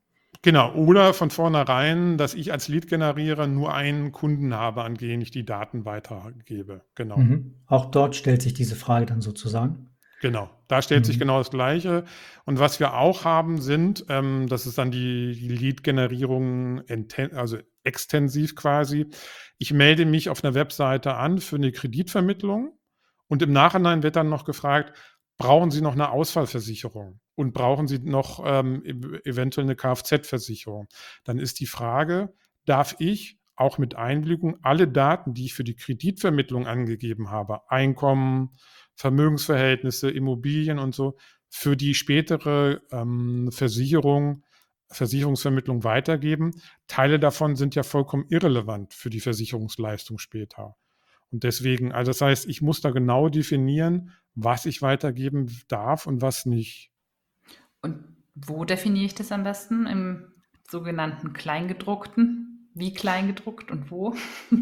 [0.43, 5.33] Genau, oder von vornherein, dass ich als Lead-Generierer nur einen Kunden habe, an den ich
[5.33, 6.85] die Daten weitergebe.
[6.95, 7.17] Genau.
[7.17, 7.57] Mhm.
[7.67, 9.91] Auch dort stellt sich diese Frage dann sozusagen.
[10.21, 11.05] Genau, da stellt mhm.
[11.07, 12.05] sich genau das Gleiche.
[12.45, 16.83] Und was wir auch haben, sind, ähm, das ist dann die, die Lead-Generierung,
[17.35, 19.07] also extensiv quasi.
[19.59, 22.79] Ich melde mich auf einer Webseite an für eine Kreditvermittlung
[23.29, 24.93] und im Nachhinein wird dann noch gefragt,
[25.39, 28.83] brauchen Sie noch eine Ausfallversicherung und brauchen Sie noch ähm,
[29.25, 30.89] eventuell eine Kfz-Versicherung?
[31.25, 32.35] Dann ist die Frage,
[32.67, 38.51] darf ich auch mit Einwilligung alle Daten, die ich für die Kreditvermittlung angegeben habe, Einkommen,
[38.95, 41.17] Vermögensverhältnisse, Immobilien und so
[41.49, 44.45] für die spätere ähm, Versicherung,
[44.91, 46.53] Versicherungsvermittlung weitergeben.
[46.89, 50.77] Teile davon sind ja vollkommen irrelevant für die Versicherungsleistung später.
[51.31, 56.23] Und deswegen, also das heißt, ich muss da genau definieren, was ich weitergeben darf und
[56.23, 56.93] was nicht.
[57.83, 59.87] Und wo definiere ich das am besten?
[59.87, 60.33] Im
[60.71, 62.71] sogenannten Kleingedruckten?
[62.75, 64.15] Wie klein gedruckt und wo?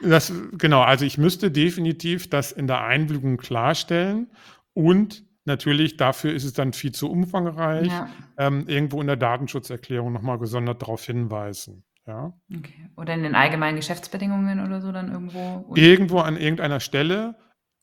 [0.00, 4.30] Das, genau, also ich müsste definitiv das in der Einwilligung klarstellen
[4.72, 8.08] und natürlich dafür ist es dann viel zu umfangreich, ja.
[8.36, 11.82] ähm, irgendwo in der Datenschutzerklärung nochmal gesondert darauf hinweisen.
[12.06, 12.32] Ja.
[12.56, 12.90] Okay.
[12.96, 15.74] Oder in den allgemeinen Geschäftsbedingungen oder so dann irgendwo?
[15.74, 17.34] Irgendwo an irgendeiner Stelle.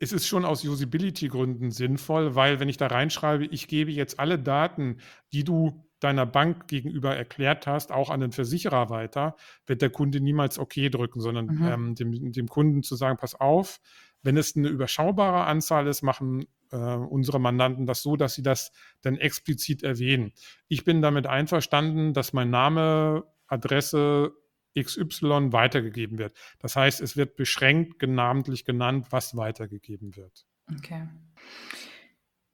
[0.05, 4.37] Es ist schon aus Usability-Gründen sinnvoll, weil wenn ich da reinschreibe, ich gebe jetzt alle
[4.37, 4.97] Daten,
[5.33, 10.19] die du deiner Bank gegenüber erklärt hast, auch an den Versicherer weiter, wird der Kunde
[10.19, 11.63] niemals okay drücken, sondern mhm.
[11.65, 13.81] ähm, dem, dem, Kunden zu sagen, pass auf,
[14.21, 18.71] wenn es eine überschaubare Anzahl ist, machen äh, unsere Mandanten das so, dass sie das
[19.01, 20.33] dann explizit erwähnen.
[20.67, 24.33] Ich bin damit einverstanden, dass mein Name, Adresse,
[24.77, 26.35] XY weitergegeben wird.
[26.59, 30.45] Das heißt, es wird beschränkt, namentlich genannt, was weitergegeben wird.
[30.77, 31.07] Okay.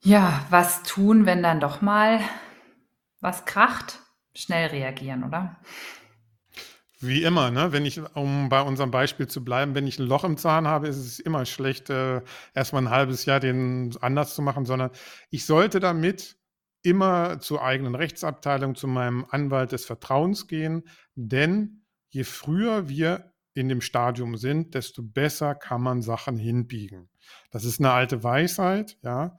[0.04, 2.20] Ja, was tun, wenn dann doch mal
[3.20, 4.00] was kracht,
[4.36, 5.58] schnell reagieren, oder?
[7.00, 7.72] Wie immer, ne?
[7.72, 10.88] wenn ich, um bei unserem Beispiel zu bleiben, wenn ich ein Loch im Zahn habe,
[10.88, 12.22] ist es immer schlecht, äh,
[12.54, 14.92] erstmal ein halbes Jahr den anders zu machen, sondern
[15.32, 16.38] ich sollte damit
[16.84, 20.84] immer zur eigenen Rechtsabteilung, zu meinem Anwalt des Vertrauens gehen,
[21.16, 21.81] denn
[22.12, 27.10] je früher wir in dem Stadium sind, desto besser kann man Sachen hinbiegen.
[27.50, 29.38] Das ist eine alte Weisheit, ja.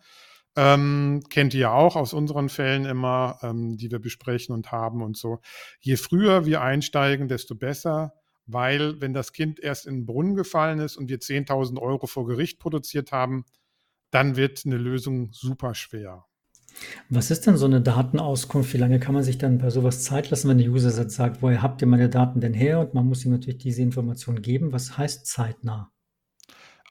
[0.55, 5.03] Ähm, kennt ihr ja auch aus unseren Fällen immer, ähm, die wir besprechen und haben
[5.03, 5.41] und so.
[5.81, 8.13] Je früher wir einsteigen, desto besser,
[8.45, 12.27] weil wenn das Kind erst in den Brunnen gefallen ist und wir 10.000 Euro vor
[12.27, 13.47] Gericht produziert haben,
[14.11, 16.27] dann wird eine Lösung super schwer.
[17.09, 18.73] Was ist denn so eine Datenauskunft?
[18.73, 21.63] Wie lange kann man sich dann bei sowas Zeit lassen, wenn der User sagt, woher
[21.63, 22.81] habt ihr meine Daten denn her?
[22.81, 24.73] Und man muss ihm natürlich diese Information geben.
[24.73, 25.93] Was heißt zeitnah?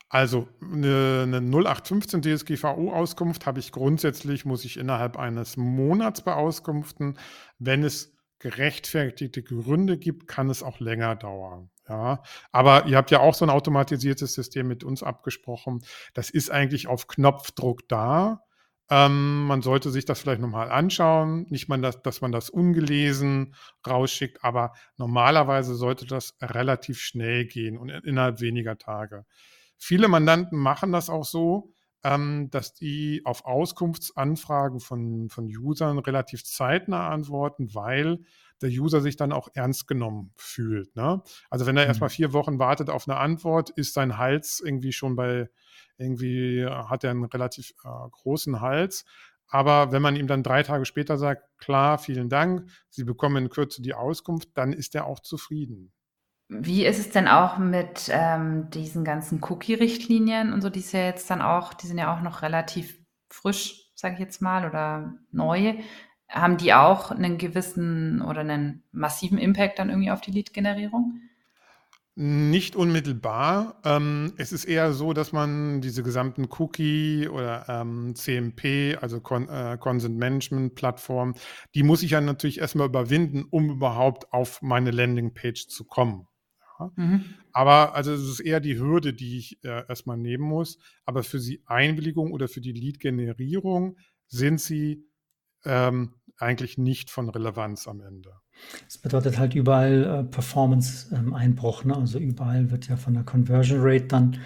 [0.10, 7.18] Also eine, eine 0815 DSGVO-Auskunft habe ich grundsätzlich, muss ich innerhalb eines Monats beauskunften.
[7.60, 11.70] Wenn es gerechtfertigte Gründe gibt, kann es auch länger dauern.
[11.88, 15.84] Ja, aber ihr habt ja auch so ein automatisiertes System mit uns abgesprochen.
[16.14, 18.44] Das ist eigentlich auf Knopfdruck da.
[18.92, 21.46] Ähm, man sollte sich das vielleicht nochmal anschauen.
[21.50, 23.56] Nicht mal, dass, dass man das ungelesen
[23.88, 29.26] rausschickt, aber normalerweise sollte das relativ schnell gehen und innerhalb weniger Tage.
[29.78, 31.74] Viele Mandanten machen das auch so,
[32.04, 38.20] ähm, dass die auf Auskunftsanfragen von, von Usern relativ zeitnah antworten, weil
[38.62, 40.96] der User sich dann auch ernst genommen fühlt.
[40.96, 41.22] Ne?
[41.50, 41.90] Also wenn er mhm.
[41.90, 45.50] erstmal vier Wochen wartet auf eine Antwort, ist sein Hals irgendwie schon bei,
[45.98, 49.06] irgendwie hat er einen relativ äh, großen Hals.
[49.48, 53.50] Aber wenn man ihm dann drei Tage später sagt, klar, vielen Dank, Sie bekommen in
[53.50, 55.92] Kürze die Auskunft, dann ist er auch zufrieden.
[56.48, 61.06] Wie ist es denn auch mit ähm, diesen ganzen Cookie-Richtlinien und so, die ist ja
[61.06, 62.98] jetzt dann auch, die sind ja auch noch relativ
[63.30, 65.76] frisch, sage ich jetzt mal, oder neu.
[66.32, 71.20] Haben die auch einen gewissen oder einen massiven Impact dann irgendwie auf die Lead-Generierung?
[72.16, 73.80] Nicht unmittelbar.
[73.86, 79.48] Ähm, es ist eher so, dass man diese gesamten Cookie oder ähm, CMP, also Con
[79.48, 81.36] äh, Consent Management Plattform,
[81.74, 86.28] die muss ich ja natürlich erstmal überwinden, um überhaupt auf meine Landingpage zu kommen.
[86.96, 87.24] Mhm.
[87.54, 90.80] Aber also es ist eher die Hürde, die ich äh, erstmal nehmen muss.
[91.06, 95.06] Aber für die Einwilligung oder für die Lead-Generierung sind sie
[95.64, 98.32] ähm, eigentlich nicht von Relevanz am Ende.
[98.86, 101.84] Das bedeutet halt überall äh, Performance-Einbruch.
[101.84, 101.98] Ähm, ne?
[101.98, 104.38] Also überall wird ja von der Conversion Rate dann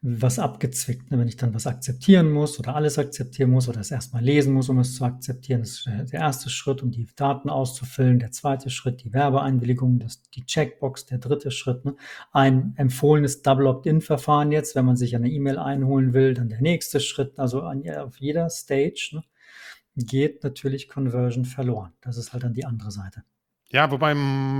[0.00, 1.10] was abgezwickt.
[1.10, 1.18] Ne?
[1.18, 4.68] Wenn ich dann was akzeptieren muss oder alles akzeptieren muss oder es erstmal lesen muss,
[4.68, 8.20] um es zu akzeptieren, das ist der erste Schritt, um die Daten auszufüllen.
[8.20, 11.84] Der zweite Schritt, die Werbeeinwilligung, das, die Checkbox, der dritte Schritt.
[11.84, 11.96] Ne?
[12.32, 17.00] Ein empfohlenes Double Opt-in-Verfahren jetzt, wenn man sich eine E-Mail einholen will, dann der nächste
[17.00, 19.10] Schritt, also an, auf jeder Stage.
[19.14, 19.22] Ne?
[20.04, 21.92] Geht natürlich Conversion verloren.
[22.00, 23.24] Das ist halt dann die andere Seite.
[23.70, 24.14] Ja, wobei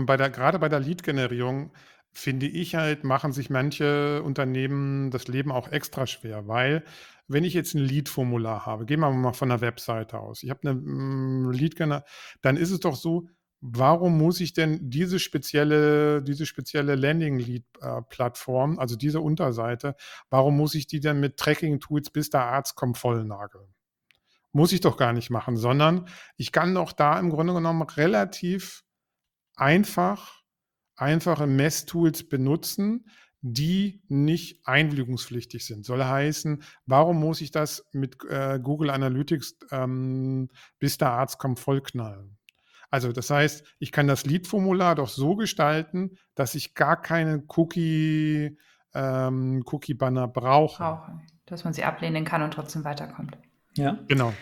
[0.05, 1.73] bei der, gerade bei der Lead-Generierung
[2.13, 6.85] finde ich halt, machen sich manche Unternehmen das Leben auch extra schwer, weil
[7.27, 10.69] wenn ich jetzt ein Lead-Formular habe, gehen wir mal von der Webseite aus, ich habe
[10.69, 11.79] eine lead
[12.43, 13.29] dann ist es doch so,
[13.61, 19.95] warum muss ich denn diese spezielle, diese spezielle Landing-Lead-Plattform, also diese Unterseite,
[20.31, 23.69] warum muss ich die denn mit Tracking-Tools bis der Arzt kommt vollnageln?
[24.53, 28.85] Muss ich doch gar nicht machen, sondern ich kann doch da im Grunde genommen relativ
[29.55, 30.43] einfach
[30.97, 33.07] einfache Messtools benutzen,
[33.41, 35.85] die nicht einwilligungspflichtig sind.
[35.85, 41.61] Soll heißen, warum muss ich das mit äh, Google Analytics ähm, bis der Arzt kommt
[41.61, 42.37] vollknallen?
[42.91, 48.59] Also das heißt, ich kann das Lead-Formular doch so gestalten, dass ich gar keinen Cookie,
[48.95, 50.83] ähm, Cookie-Banner brauche.
[50.83, 53.37] Brauche, dass man sie ablehnen kann und trotzdem weiterkommt.
[53.77, 53.99] Ja.
[54.09, 54.33] Genau.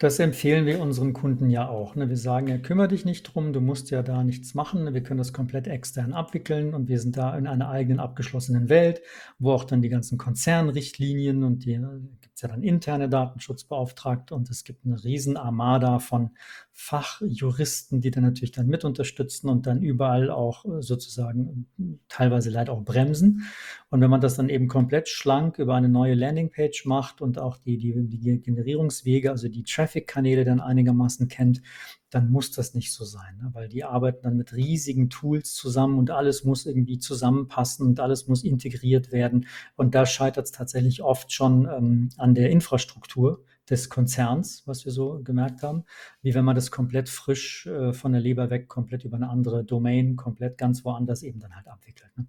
[0.00, 1.94] Das empfehlen wir unseren Kunden ja auch.
[1.94, 2.08] Ne?
[2.08, 4.94] Wir sagen ja, kümmere dich nicht drum, du musst ja da nichts machen.
[4.94, 9.02] Wir können das komplett extern abwickeln und wir sind da in einer eigenen abgeschlossenen Welt,
[9.38, 11.78] wo auch dann die ganzen Konzernrichtlinien und die
[12.22, 16.30] gibt es ja dann interne Datenschutzbeauftragte und es gibt eine riesen Armada von
[16.72, 21.66] Fachjuristen, die dann natürlich dann mit unterstützen und dann überall auch äh, sozusagen
[22.08, 23.42] teilweise leider auch bremsen.
[23.90, 27.58] Und wenn man das dann eben komplett schlank über eine neue Landingpage macht und auch
[27.58, 31.62] die, die, die Generierungswege, also die Traffic-Kanäle dann einigermaßen kennt,
[32.10, 33.50] dann muss das nicht so sein, ne?
[33.52, 38.26] weil die arbeiten dann mit riesigen Tools zusammen und alles muss irgendwie zusammenpassen und alles
[38.26, 39.46] muss integriert werden.
[39.76, 44.90] Und da scheitert es tatsächlich oft schon ähm, an der Infrastruktur des Konzerns, was wir
[44.90, 45.84] so gemerkt haben,
[46.22, 49.62] wie wenn man das komplett frisch äh, von der Leber weg, komplett über eine andere
[49.64, 52.10] Domain, komplett ganz woanders eben dann halt abwickelt.
[52.16, 52.26] Ne?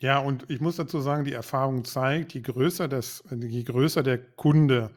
[0.00, 4.18] Ja, und ich muss dazu sagen, die Erfahrung zeigt, je größer, das, je größer der
[4.18, 4.90] Kunde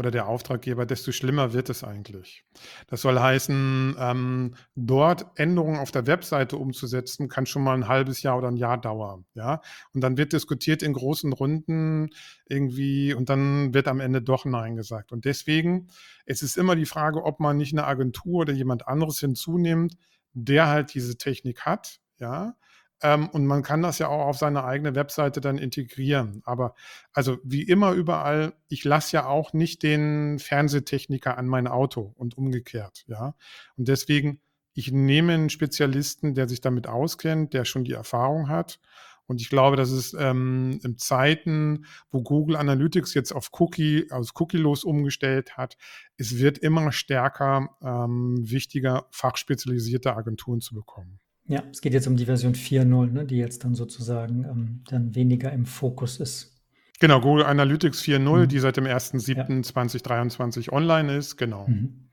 [0.00, 2.44] oder der Auftraggeber, desto schlimmer wird es eigentlich.
[2.88, 8.22] Das soll heißen, ähm, dort Änderungen auf der Webseite umzusetzen, kann schon mal ein halbes
[8.22, 9.26] Jahr oder ein Jahr dauern.
[9.34, 9.60] Ja?
[9.94, 12.10] Und dann wird diskutiert in großen Runden
[12.46, 15.12] irgendwie und dann wird am Ende doch Nein gesagt.
[15.12, 15.88] Und deswegen,
[16.26, 19.96] es ist immer die Frage, ob man nicht eine Agentur oder jemand anderes hinzunimmt,
[20.32, 22.54] der halt diese Technik hat, ja,
[23.02, 26.42] ähm, und man kann das ja auch auf seine eigene Webseite dann integrieren.
[26.44, 26.74] Aber
[27.12, 32.36] also wie immer überall, ich lasse ja auch nicht den Fernsehtechniker an mein Auto und
[32.36, 33.04] umgekehrt.
[33.06, 33.34] Ja.
[33.76, 34.40] Und deswegen,
[34.74, 38.80] ich nehme einen Spezialisten, der sich damit auskennt, der schon die Erfahrung hat.
[39.26, 44.32] Und ich glaube, dass es ähm, in Zeiten, wo Google Analytics jetzt auf Cookie, aus
[44.34, 45.76] Cookie-los umgestellt hat,
[46.16, 51.20] es wird immer stärker ähm, wichtiger, fachspezialisierte Agenturen zu bekommen.
[51.50, 55.16] Ja, es geht jetzt um die Version 4.0, ne, die jetzt dann sozusagen ähm, dann
[55.16, 56.62] weniger im Fokus ist.
[57.00, 58.48] Genau, Google Analytics 4.0, mhm.
[58.48, 60.72] die seit dem 1.7.2023 ja.
[60.72, 61.66] online ist, genau.
[61.66, 62.08] Mhm.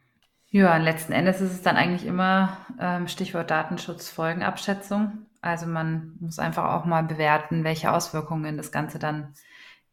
[0.49, 5.27] Ja, und letzten Endes ist es dann eigentlich immer ähm, Stichwort Datenschutzfolgenabschätzung.
[5.39, 9.35] Also man muss einfach auch mal bewerten, welche Auswirkungen das Ganze dann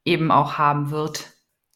[0.07, 1.33] eben auch haben wird.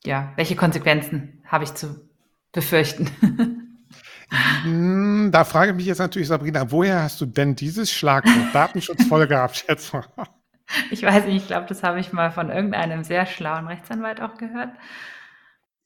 [0.06, 2.08] Ja, welche Konsequenzen habe ich zu
[2.50, 3.10] befürchten?
[4.62, 8.52] Hm, da frage ich mich jetzt natürlich, Sabrina, woher hast du denn dieses Schlagwort
[10.90, 14.36] Ich weiß nicht, ich glaube, das habe ich mal von irgendeinem sehr schlauen Rechtsanwalt auch
[14.36, 14.70] gehört.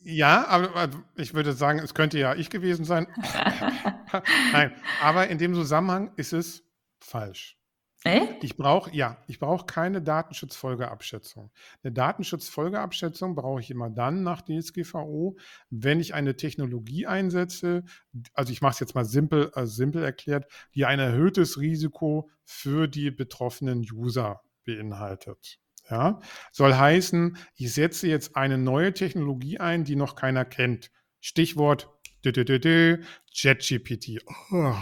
[0.00, 3.07] Ja, aber also, ich würde sagen, es könnte ja ich gewesen sein.
[4.52, 6.64] Nein, aber in dem Zusammenhang ist es
[6.98, 7.57] falsch.
[8.04, 8.42] Echt?
[8.42, 11.52] Ich brauche, ja, ich brauche keine Datenschutzfolgeabschätzung.
[11.82, 15.36] Eine Datenschutzfolgeabschätzung brauche ich immer dann nach DSGVO,
[15.70, 17.84] wenn ich eine Technologie einsetze,
[18.34, 22.88] also ich mache es jetzt mal simpel, äh, simpel erklärt, die ein erhöhtes Risiko für
[22.88, 25.58] die betroffenen User beinhaltet.
[25.88, 26.20] Ja,
[26.52, 30.90] soll heißen, ich setze jetzt eine neue Technologie ein, die noch keiner kennt.
[31.20, 31.88] Stichwort
[32.24, 34.22] JetGPT.
[34.50, 34.74] Oh,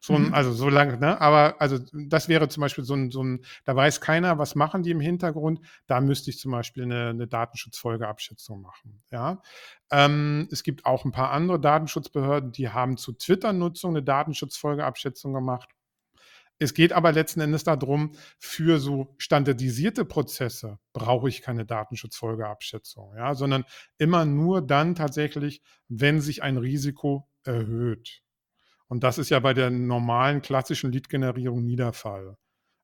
[0.00, 0.34] so ein, mhm.
[0.34, 1.20] also so lange, ne?
[1.20, 4.82] Aber also das wäre zum Beispiel so ein, so ein, da weiß keiner, was machen
[4.82, 5.60] die im Hintergrund.
[5.86, 9.02] Da müsste ich zum Beispiel eine, eine Datenschutzfolgeabschätzung machen.
[9.10, 9.42] Ja.
[9.90, 15.70] Ähm, es gibt auch ein paar andere Datenschutzbehörden, die haben zu Twitter-Nutzung eine Datenschutzfolgeabschätzung gemacht.
[16.58, 23.34] Es geht aber letzten Endes darum, für so standardisierte Prozesse brauche ich keine Datenschutzfolgeabschätzung, ja,
[23.34, 23.64] sondern
[23.98, 28.22] immer nur dann tatsächlich, wenn sich ein Risiko erhöht.
[28.86, 32.36] Und das ist ja bei der normalen klassischen Lead-Generierung nie der Fall.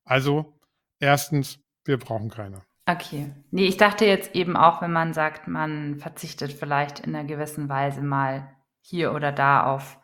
[0.03, 0.59] Also,
[0.99, 2.63] erstens, wir brauchen keine.
[2.85, 3.31] Okay.
[3.51, 7.69] Nee, ich dachte jetzt eben auch, wenn man sagt, man verzichtet vielleicht in einer gewissen
[7.69, 10.00] Weise mal hier oder da auf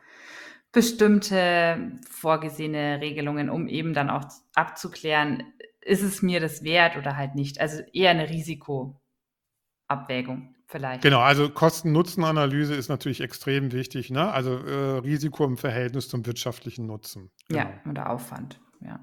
[0.72, 5.44] bestimmte vorgesehene Regelungen, um eben dann auch abzuklären,
[5.82, 7.60] ist es mir das wert oder halt nicht.
[7.60, 11.02] Also eher eine Risikoabwägung vielleicht.
[11.02, 14.12] Genau, also Kosten-Nutzen-Analyse ist natürlich extrem wichtig.
[14.12, 14.32] Ne?
[14.32, 17.32] Also äh, Risiko im Verhältnis zum wirtschaftlichen Nutzen.
[17.48, 17.62] Genau.
[17.62, 18.60] Ja, oder Aufwand.
[18.82, 19.00] Ja.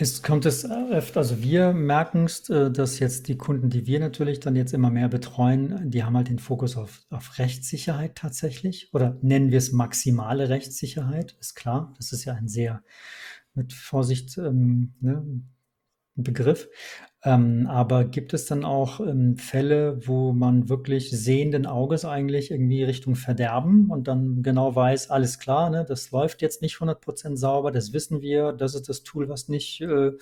[0.00, 3.98] Es kommt es öfter, also wir merken es, äh, dass jetzt die Kunden, die wir
[3.98, 8.94] natürlich dann jetzt immer mehr betreuen, die haben halt den Fokus auf, auf Rechtssicherheit tatsächlich
[8.94, 11.94] oder nennen wir es maximale Rechtssicherheit, ist klar.
[11.96, 12.84] Das ist ja ein sehr
[13.54, 15.24] mit Vorsicht ähm, ne,
[16.22, 16.68] Begriff.
[17.24, 22.84] Ähm, aber gibt es dann auch ähm, Fälle, wo man wirklich sehenden Auges eigentlich irgendwie
[22.84, 27.72] Richtung Verderben und dann genau weiß, alles klar, ne, das läuft jetzt nicht 100% sauber,
[27.72, 30.12] das wissen wir, das ist das Tool, was nicht äh,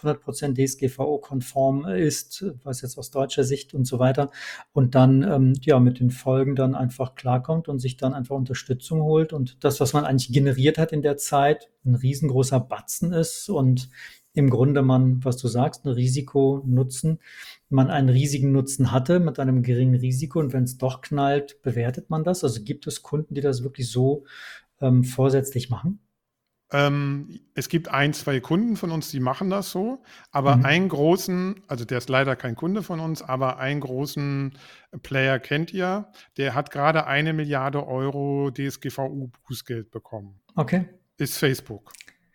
[0.00, 4.30] 100% DSGVO-konform ist, was jetzt aus deutscher Sicht und so weiter.
[4.72, 9.02] Und dann ähm, ja mit den Folgen dann einfach klarkommt und sich dann einfach Unterstützung
[9.02, 13.50] holt und das, was man eigentlich generiert hat in der Zeit, ein riesengroßer Batzen ist
[13.50, 13.90] und
[14.36, 17.20] im Grunde man, was du sagst, ein Risiko nutzen,
[17.70, 22.10] man einen riesigen Nutzen hatte mit einem geringen Risiko und wenn es doch knallt, bewertet
[22.10, 22.44] man das?
[22.44, 24.24] Also gibt es Kunden, die das wirklich so
[24.82, 26.00] ähm, vorsätzlich machen?
[26.70, 30.64] Ähm, es gibt ein, zwei Kunden von uns, die machen das so, aber mhm.
[30.66, 34.52] einen großen, also der ist leider kein Kunde von uns, aber einen großen
[35.02, 40.40] Player kennt ihr, der hat gerade eine Milliarde Euro DSGVO-Bußgeld bekommen.
[40.56, 40.86] Okay.
[41.16, 41.92] Ist Facebook.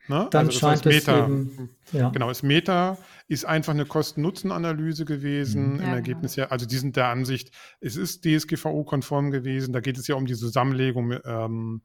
[0.08, 0.28] Ne?
[0.32, 2.10] Dann also scheint es Meta, eben, ja.
[2.10, 5.74] Genau, das Meta ist einfach eine Kosten-Nutzen-Analyse gewesen.
[5.74, 5.80] Mhm.
[5.80, 6.48] Im ja, Ergebnis genau.
[6.48, 9.74] ja, also die sind der Ansicht, es ist DSGVO-konform gewesen.
[9.74, 11.82] Da geht es ja um die Zusammenlegung mit, ähm,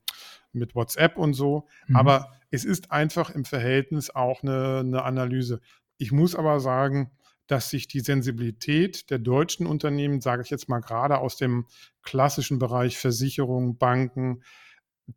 [0.53, 1.69] mit WhatsApp und so.
[1.89, 1.97] Mhm.
[1.97, 5.61] Aber es ist einfach im Verhältnis auch eine, eine Analyse.
[5.99, 7.11] Ich muss aber sagen,
[7.47, 11.67] dass sich die Sensibilität der deutschen Unternehmen, sage ich jetzt mal gerade aus dem
[12.03, 14.43] klassischen Bereich Versicherung, Banken,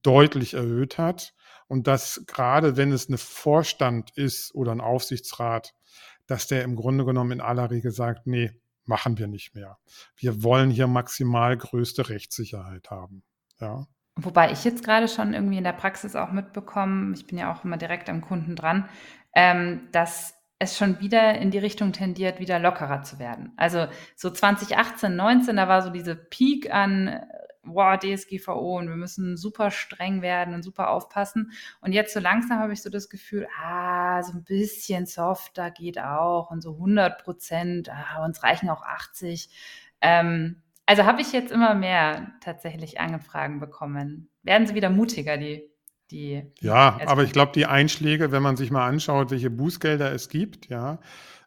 [0.04, 1.34] deutlich erhöht hat
[1.70, 5.74] und dass gerade wenn es eine Vorstand ist oder ein Aufsichtsrat,
[6.28, 8.52] dass der im Grunde genommen in aller Regel sagt, nee,
[8.86, 9.78] machen wir nicht mehr.
[10.18, 13.24] Wir wollen hier maximal größte Rechtssicherheit haben.
[13.62, 13.86] Ja.
[14.16, 17.64] Wobei ich jetzt gerade schon irgendwie in der Praxis auch mitbekomme, ich bin ja auch
[17.64, 18.90] immer direkt am Kunden dran,
[19.34, 23.54] ähm, dass es schon wieder in die Richtung tendiert, wieder lockerer zu werden.
[23.56, 27.22] Also so 2018, 19, da war so diese Peak an
[27.63, 31.52] wow, DSGVO und wir müssen super streng werden und super aufpassen.
[31.82, 36.00] Und jetzt so langsam habe ich so das Gefühl, ah, so ein bisschen softer geht
[36.00, 39.50] auch und so 100 Prozent, ah, uns reichen auch 80.
[40.02, 44.30] Ähm, also habe ich jetzt immer mehr tatsächlich Angefragen bekommen.
[44.43, 45.69] Werden sie wieder mutiger, die
[46.12, 46.43] die.
[46.62, 50.69] Ja, aber ich glaube, die Einschläge, wenn man sich mal anschaut, welche Bußgelder es gibt,
[50.69, 51.00] ja.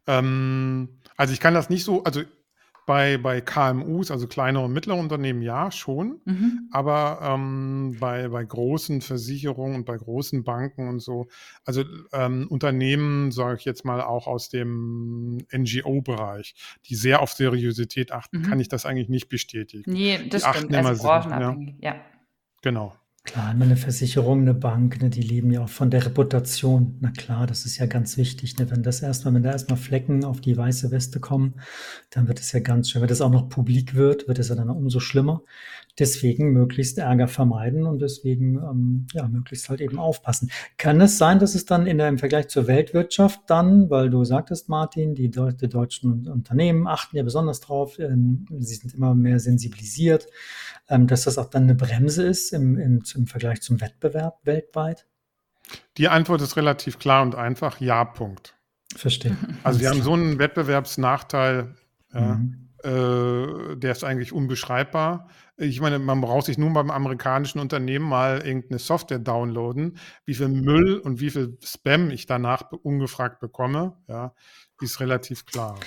[0.06, 2.22] Ähm, also ich kann das nicht so, also
[2.84, 6.20] bei, bei KMUs, also kleinere und mittlere Unternehmen, ja, schon.
[6.24, 6.68] Mhm.
[6.72, 11.28] Aber ähm, bei, bei großen Versicherungen und bei großen Banken und so,
[11.64, 16.54] also ähm, Unternehmen, sage ich jetzt mal auch aus dem NGO-Bereich,
[16.86, 18.42] die sehr auf Seriosität achten, mhm.
[18.42, 19.92] kann ich das eigentlich nicht bestätigen.
[19.92, 20.74] Nee, das die stimmt.
[20.74, 21.94] Also branchenabhängig, ja.
[21.94, 22.00] ja.
[22.62, 22.94] Genau.
[23.24, 26.96] Klar, eine Versicherung, eine Bank, ne, die leben ja auch von der Reputation.
[27.00, 28.58] Na klar, das ist ja ganz wichtig.
[28.58, 28.68] Ne?
[28.68, 31.54] Wenn das erstmal, wenn da erstmal Flecken auf die weiße Weste kommen,
[32.10, 33.00] dann wird es ja ganz schön.
[33.00, 35.42] Wenn das auch noch publik wird, wird es ja dann umso schlimmer.
[35.98, 40.50] Deswegen möglichst Ärger vermeiden und deswegen ähm, ja, möglichst halt eben aufpassen.
[40.78, 44.24] Kann es sein, dass es dann in der, im Vergleich zur Weltwirtschaft dann, weil du
[44.24, 49.38] sagtest, Martin, die, die deutschen Unternehmen achten ja besonders drauf, ähm, sie sind immer mehr
[49.38, 50.26] sensibilisiert,
[50.88, 55.06] ähm, dass das auch dann eine Bremse ist im, im, im Vergleich zum Wettbewerb weltweit?
[55.98, 58.54] Die Antwort ist relativ klar und einfach, ja, Punkt.
[58.96, 59.36] Verstehe.
[59.62, 61.74] Also wir haben so einen Wettbewerbsnachteil,
[62.12, 62.68] ja, mhm.
[62.84, 65.28] Äh, der ist eigentlich unbeschreibbar.
[65.56, 69.98] Ich meine, man braucht sich nun beim amerikanischen Unternehmen mal irgendeine Software downloaden.
[70.24, 74.34] Wie viel Müll und wie viel Spam ich danach ungefragt bekomme, ja,
[74.80, 75.78] ist relativ klar.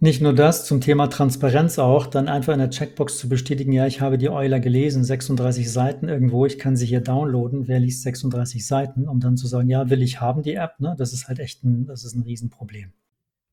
[0.00, 3.84] Nicht nur das, zum Thema Transparenz auch, dann einfach in der Checkbox zu bestätigen, ja,
[3.88, 8.02] ich habe die Euler gelesen, 36 Seiten irgendwo, ich kann sie hier downloaden, wer liest
[8.02, 10.94] 36 Seiten, um dann zu sagen, ja, will ich haben die App, ne?
[10.96, 12.92] Das ist halt echt ein, das ist ein Riesenproblem.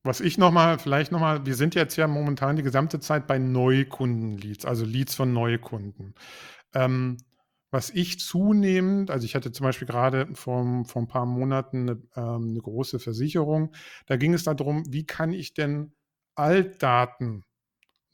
[0.06, 4.64] Was ich nochmal, vielleicht nochmal, wir sind jetzt ja momentan die gesamte Zeit bei Neukundenleads,
[4.64, 6.14] also Leads von Neukunden.
[6.74, 7.16] Ähm,
[7.72, 12.02] was ich zunehmend, also ich hatte zum Beispiel gerade vor, vor ein paar Monaten eine,
[12.14, 13.74] ähm, eine große Versicherung,
[14.06, 15.92] da ging es darum, wie kann ich denn
[16.36, 17.44] Altdaten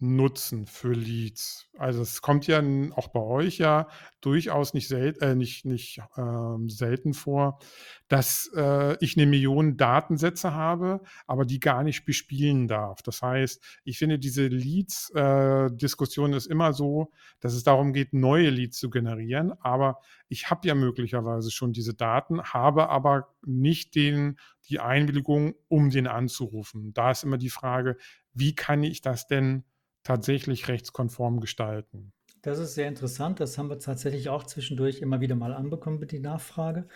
[0.03, 1.71] nutzen für Leads.
[1.79, 2.61] Also es kommt ja
[2.97, 3.87] auch bei euch ja
[4.21, 7.61] durchaus nicht, sel äh, nicht, nicht ähm, selten vor,
[8.09, 13.03] dass äh, ich eine Million Datensätze habe, aber die gar nicht bespielen darf.
[13.03, 18.51] Das heißt, ich finde diese Leads-Diskussion äh, ist immer so, dass es darum geht, neue
[18.51, 24.37] Leads zu generieren, aber ich habe ja möglicherweise schon diese Daten, habe aber nicht den,
[24.69, 26.93] die Einwilligung, um den anzurufen.
[26.93, 27.97] Da ist immer die Frage,
[28.35, 29.65] wie kann ich das denn
[30.05, 32.13] tatsächlich rechtskonform gestalten.
[32.43, 33.39] Das ist sehr interessant.
[33.39, 36.89] Das haben wir tatsächlich auch zwischendurch immer wieder mal anbekommen mit die Nachfrage.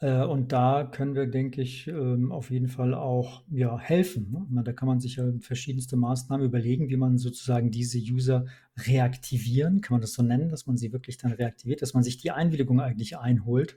[0.00, 4.48] Äh, und da können wir, denke ich, ähm, auf jeden Fall auch ja, helfen.
[4.50, 4.62] Ne?
[4.64, 8.46] Da kann man sich ja verschiedenste Maßnahmen überlegen, wie man sozusagen diese User
[8.78, 12.16] reaktivieren, kann man das so nennen, dass man sie wirklich dann reaktiviert, dass man sich
[12.16, 13.76] die Einwilligung eigentlich einholt,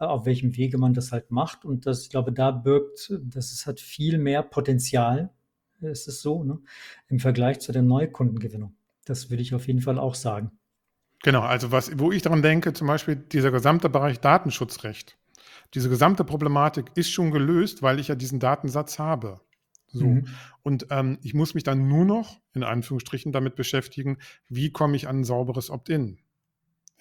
[0.00, 1.64] äh, auf welchem Wege man das halt macht.
[1.64, 5.30] Und das, ich glaube, da birgt, das hat viel mehr Potenzial,
[5.88, 6.58] ist es so, ne?
[7.08, 8.74] im Vergleich zu der Neukundengewinnung.
[9.04, 10.52] Das würde ich auf jeden Fall auch sagen.
[11.22, 15.18] Genau, also was, wo ich daran denke, zum Beispiel dieser gesamte Bereich Datenschutzrecht.
[15.74, 19.40] Diese gesamte Problematik ist schon gelöst, weil ich ja diesen Datensatz habe.
[19.92, 20.06] So.
[20.06, 20.26] Mhm.
[20.62, 24.18] Und ähm, ich muss mich dann nur noch, in Anführungsstrichen, damit beschäftigen,
[24.48, 26.18] wie komme ich an ein sauberes Opt-in.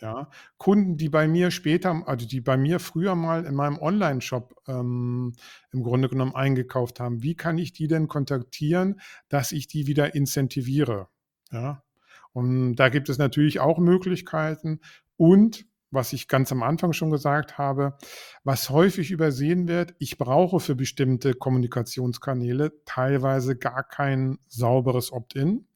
[0.01, 4.55] Ja, Kunden, die bei mir später, also die bei mir früher mal in meinem Online-Shop
[4.67, 5.33] ähm,
[5.71, 10.15] im Grunde genommen eingekauft haben, wie kann ich die denn kontaktieren, dass ich die wieder
[10.15, 11.09] incentiviere?
[11.51, 11.83] Ja,
[12.31, 14.79] und da gibt es natürlich auch Möglichkeiten.
[15.17, 17.97] Und was ich ganz am Anfang schon gesagt habe,
[18.43, 25.67] was häufig übersehen wird, ich brauche für bestimmte Kommunikationskanäle teilweise gar kein sauberes Opt-in,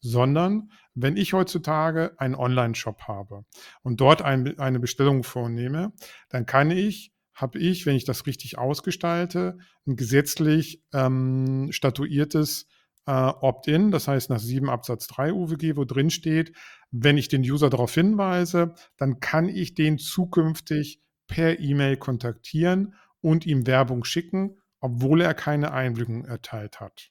[0.00, 3.44] sondern wenn ich heutzutage einen Online-Shop habe
[3.82, 5.92] und dort ein, eine Bestellung vornehme,
[6.28, 12.66] dann kann ich, habe ich, wenn ich das richtig ausgestalte, ein gesetzlich ähm, statuiertes
[13.06, 16.52] äh, Opt-in, das heißt nach 7 Absatz 3 UWG, wo drin steht,
[16.90, 23.46] wenn ich den User darauf hinweise, dann kann ich den zukünftig per E-Mail kontaktieren und
[23.46, 27.10] ihm Werbung schicken, obwohl er keine Einwilligung erteilt hat.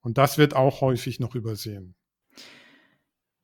[0.00, 1.96] Und das wird auch häufig noch übersehen.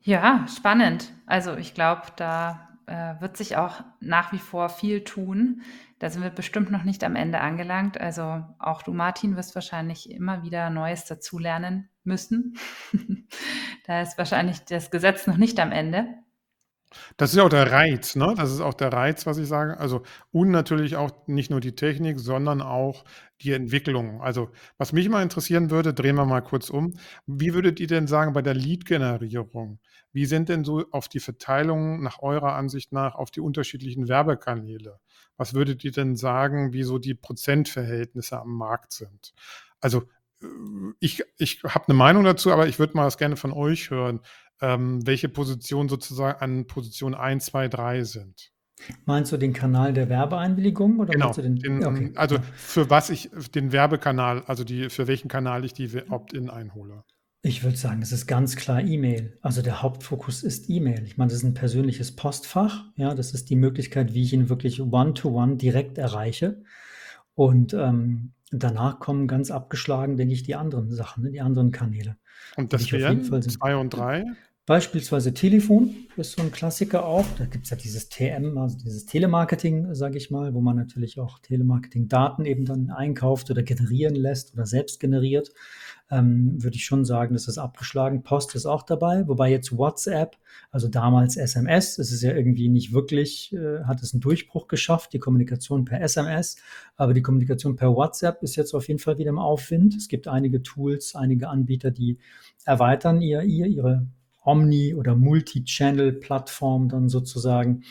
[0.03, 1.13] Ja, spannend.
[1.27, 5.63] Also ich glaube, da äh, wird sich auch nach wie vor viel tun.
[6.01, 8.01] Da sind wir bestimmt noch nicht am Ende angelangt.
[8.01, 12.59] Also auch du, Martin, wirst wahrscheinlich immer wieder Neues dazulernen müssen.
[13.87, 16.09] da ist wahrscheinlich das Gesetz noch nicht am Ende.
[17.17, 18.35] Das ist auch der Reiz, ne?
[18.37, 19.79] Das ist auch der Reiz, was ich sage.
[19.79, 23.05] Also und natürlich auch nicht nur die Technik, sondern auch
[23.41, 24.21] die Entwicklung.
[24.21, 26.95] Also was mich mal interessieren würde, drehen wir mal kurz um.
[27.27, 29.79] Wie würdet ihr denn sagen bei der Lead-Generierung?
[30.13, 35.01] Wie sind denn so auf die Verteilung nach eurer Ansicht nach auf die unterschiedlichen Werbekanäle?
[35.37, 39.35] Was würdet ihr denn sagen, wie so die Prozentverhältnisse am Markt sind?
[39.81, 40.03] Also
[40.43, 40.47] äh,
[41.01, 44.21] ich, ich habe eine Meinung dazu, aber ich würde mal das gerne von euch hören
[44.63, 48.53] ähm, welche Positionen sozusagen an Position 1, 2, 3 sind.
[49.05, 52.13] Meinst du den Kanal der Werbeeinwilligung oder genau, den, den okay.
[52.17, 57.05] also für was ich den Werbekanal, also die für welchen Kanal ich die Opt-in einhole?
[57.45, 59.37] Ich würde sagen, es ist ganz klar E-Mail.
[59.43, 61.05] Also der Hauptfokus ist E-Mail.
[61.05, 62.85] Ich meine, das ist ein persönliches Postfach.
[62.95, 66.63] Ja, das ist die Möglichkeit, wie ich ihn wirklich one-to-one -one direkt erreiche.
[67.35, 72.17] Und ähm, danach kommen ganz abgeschlagen, denke ich, die anderen Sachen, ne, die anderen Kanäle.
[72.57, 74.25] Und das wären zwei und drei?
[74.65, 77.27] Beispielsweise Telefon ist so ein Klassiker auch.
[77.37, 81.19] Da gibt es ja dieses TM, also dieses Telemarketing, sage ich mal, wo man natürlich
[81.19, 85.51] auch Telemarketing-Daten eben dann einkauft oder generieren lässt oder selbst generiert.
[86.13, 88.23] Ähm, würde ich schon sagen, das ist abgeschlagen.
[88.23, 90.37] Post ist auch dabei, wobei jetzt WhatsApp,
[90.71, 95.13] also damals SMS, es ist ja irgendwie nicht wirklich, äh, hat es einen Durchbruch geschafft,
[95.13, 96.55] die Kommunikation per SMS,
[96.95, 99.97] aber die Kommunikation per WhatsApp ist jetzt auf jeden Fall wieder im Aufwind.
[99.97, 102.19] Es gibt einige Tools, einige Anbieter, die
[102.65, 104.07] erweitern ihr, ihr ihre
[104.45, 107.83] Omni- oder Multi-Channel-Plattform dann sozusagen,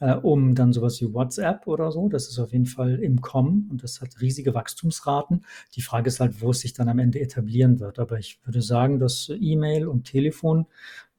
[0.00, 2.08] äh, um dann sowas wie WhatsApp oder so.
[2.08, 5.44] Das ist auf jeden Fall im Kommen und das hat riesige Wachstumsraten.
[5.74, 7.98] Die Frage ist halt, wo es sich dann am Ende etablieren wird.
[7.98, 10.66] Aber ich würde sagen, dass E-Mail und Telefon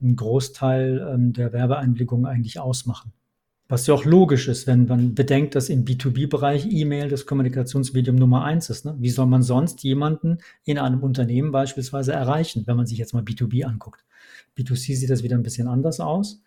[0.01, 3.11] einen Großteil ähm, der Werbeeinwilligungen eigentlich ausmachen.
[3.71, 8.43] Was ja auch logisch ist, wenn man bedenkt, dass im B2B-Bereich E-Mail das Kommunikationsmedium Nummer
[8.43, 8.83] eins ist.
[8.83, 8.95] Ne?
[8.97, 13.21] Wie soll man sonst jemanden in einem Unternehmen beispielsweise erreichen, wenn man sich jetzt mal
[13.21, 14.03] B2B anguckt?
[14.60, 16.41] B2C sieht das wieder ein bisschen anders aus.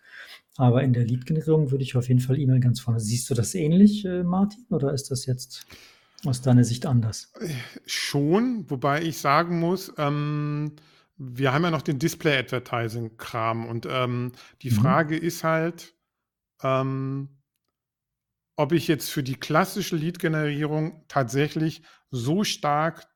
[0.57, 2.99] Aber in der Lead-Generierung würde ich auf jeden Fall E-Mail ganz vorne.
[2.99, 5.65] Siehst du das ähnlich, äh, Martin, oder ist das jetzt
[6.25, 7.33] aus deiner Sicht anders?
[7.85, 10.73] Schon, wobei ich sagen muss, ähm,
[11.17, 14.75] wir haben ja noch den Display-Advertising-Kram und ähm, die mhm.
[14.75, 15.95] Frage ist halt,
[16.61, 17.29] ähm,
[18.55, 23.07] ob ich jetzt für die klassische Lead-Generierung tatsächlich so stark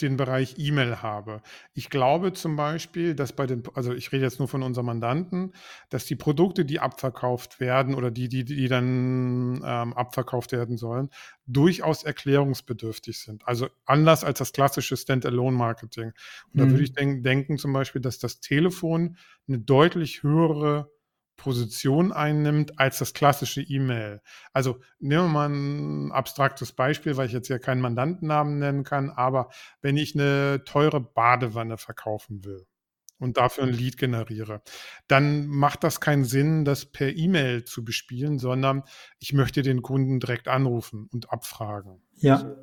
[0.00, 1.40] den Bereich E-Mail habe.
[1.72, 5.52] Ich glaube zum Beispiel, dass bei den, also ich rede jetzt nur von unseren Mandanten,
[5.88, 11.10] dass die Produkte, die abverkauft werden oder die, die, die dann ähm, abverkauft werden sollen,
[11.46, 13.46] durchaus erklärungsbedürftig sind.
[13.46, 16.06] Also anders als das klassische Standalone-Marketing.
[16.06, 16.58] Und mhm.
[16.58, 16.84] da würde mhm.
[16.84, 19.16] ich denk, denken zum Beispiel, dass das Telefon
[19.46, 20.90] eine deutlich höhere
[21.36, 24.20] Position einnimmt als das klassische E-Mail.
[24.52, 29.10] Also nehmen wir mal ein abstraktes Beispiel, weil ich jetzt ja keinen Mandantennamen nennen kann,
[29.10, 32.66] aber wenn ich eine teure Badewanne verkaufen will
[33.18, 34.62] und dafür ein Lead generiere,
[35.08, 38.82] dann macht das keinen Sinn, das per E-Mail zu bespielen, sondern
[39.18, 42.02] ich möchte den Kunden direkt anrufen und abfragen.
[42.14, 42.56] Ja.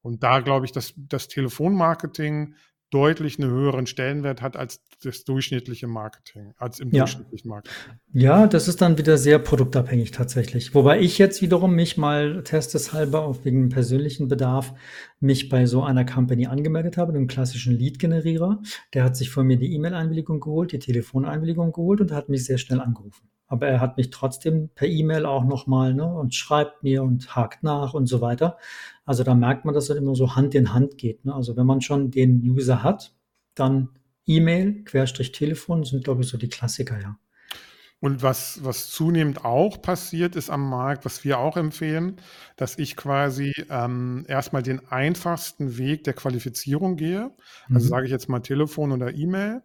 [0.00, 2.56] Und da glaube ich, dass das Telefonmarketing
[2.92, 7.00] deutlich einen höheren Stellenwert hat als das durchschnittliche Marketing, als im ja.
[7.00, 7.76] durchschnittlichen Marketing.
[8.12, 10.74] Ja, das ist dann wieder sehr produktabhängig tatsächlich.
[10.74, 14.74] Wobei ich jetzt wiederum mich mal testeshalber auf wegen persönlichen Bedarf
[15.20, 18.60] mich bei so einer Company angemeldet habe, dem klassischen Lead-Generierer.
[18.92, 22.58] Der hat sich von mir die E-Mail-Einwilligung geholt, die Telefoneinwilligung geholt und hat mich sehr
[22.58, 27.02] schnell angerufen aber er hat mich trotzdem per E-Mail auch nochmal ne, und schreibt mir
[27.02, 28.56] und hakt nach und so weiter.
[29.04, 31.26] Also da merkt man, dass das immer so Hand in Hand geht.
[31.26, 31.34] Ne?
[31.34, 33.14] Also wenn man schon den User hat,
[33.54, 33.90] dann
[34.24, 37.18] E-Mail, Querstrich Telefon sind, glaube ich, so die Klassiker, ja.
[38.00, 42.16] Und was, was zunehmend auch passiert ist am Markt, was wir auch empfehlen,
[42.56, 47.30] dass ich quasi ähm, erstmal den einfachsten Weg der Qualifizierung gehe.
[47.68, 47.90] Also mhm.
[47.90, 49.60] sage ich jetzt mal Telefon oder E-Mail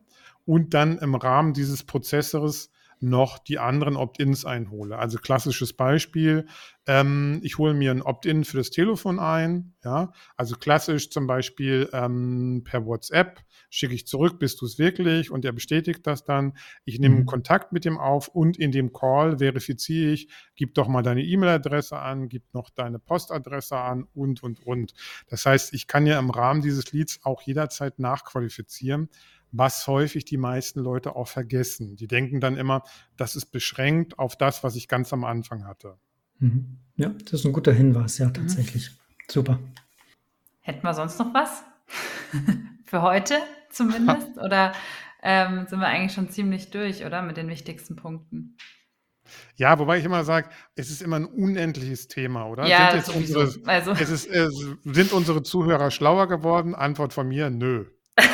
[0.45, 2.69] und dann im Rahmen dieses Prozessors
[2.99, 4.97] noch die anderen Opt-ins einhole.
[4.97, 6.47] Also klassisches Beispiel,
[6.85, 11.89] ähm, ich hole mir ein Opt-in für das Telefon ein, ja, also klassisch zum Beispiel
[11.93, 16.53] ähm, per WhatsApp schicke ich zurück, bist du es wirklich und er bestätigt das dann.
[16.85, 17.25] Ich nehme mhm.
[17.25, 21.97] Kontakt mit ihm auf und in dem Call verifiziere ich, gib doch mal deine E-Mail-Adresse
[21.97, 24.93] an, gib noch deine Postadresse an und, und, und.
[25.27, 29.09] Das heißt, ich kann ja im Rahmen dieses Leads auch jederzeit nachqualifizieren
[29.51, 31.95] was häufig die meisten Leute auch vergessen.
[31.95, 32.83] Die denken dann immer,
[33.15, 35.97] das ist beschränkt auf das, was ich ganz am Anfang hatte.
[36.39, 36.77] Mhm.
[36.95, 38.33] Ja, das ist ein guter Hinweis, ja, mhm.
[38.33, 38.91] tatsächlich.
[38.91, 39.31] Mhm.
[39.31, 39.59] Super.
[40.61, 41.63] Hätten wir sonst noch was?
[42.85, 43.35] Für heute
[43.69, 44.37] zumindest?
[44.43, 44.73] oder
[45.23, 47.21] ähm, sind wir eigentlich schon ziemlich durch, oder?
[47.21, 48.57] Mit den wichtigsten Punkten.
[49.55, 52.65] Ja, wobei ich immer sage, es ist immer ein unendliches Thema, oder?
[52.65, 53.91] Ja, sind, unsere, also.
[53.91, 54.47] es ist, äh,
[54.83, 56.75] sind unsere Zuhörer schlauer geworden?
[56.75, 57.85] Antwort von mir, nö.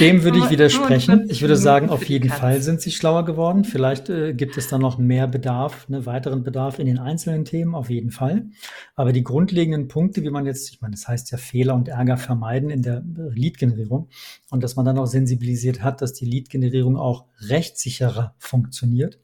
[0.00, 1.26] Dem würde ich widersprechen.
[1.28, 3.64] Ich würde sagen, auf jeden Fall sind sie schlauer geworden.
[3.64, 7.74] Vielleicht äh, gibt es da noch mehr Bedarf, ne, weiteren Bedarf in den einzelnen Themen,
[7.74, 8.46] auf jeden Fall.
[8.94, 12.16] Aber die grundlegenden Punkte, wie man jetzt, ich meine, das heißt ja Fehler und Ärger
[12.16, 14.08] vermeiden in der Lead-Generierung
[14.50, 19.18] und dass man dann auch sensibilisiert hat, dass die Lead-Generierung auch rechtssicherer funktioniert.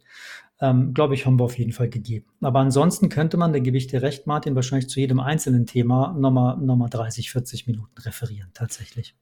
[0.62, 2.26] Ähm, glaube ich, haben wir auf jeden Fall gegeben.
[2.43, 6.14] Aber ansonsten könnte man, da gebe ich dir recht, Martin, wahrscheinlich zu jedem einzelnen Thema
[6.18, 9.14] nochmal, nochmal 30, 40 Minuten referieren, tatsächlich.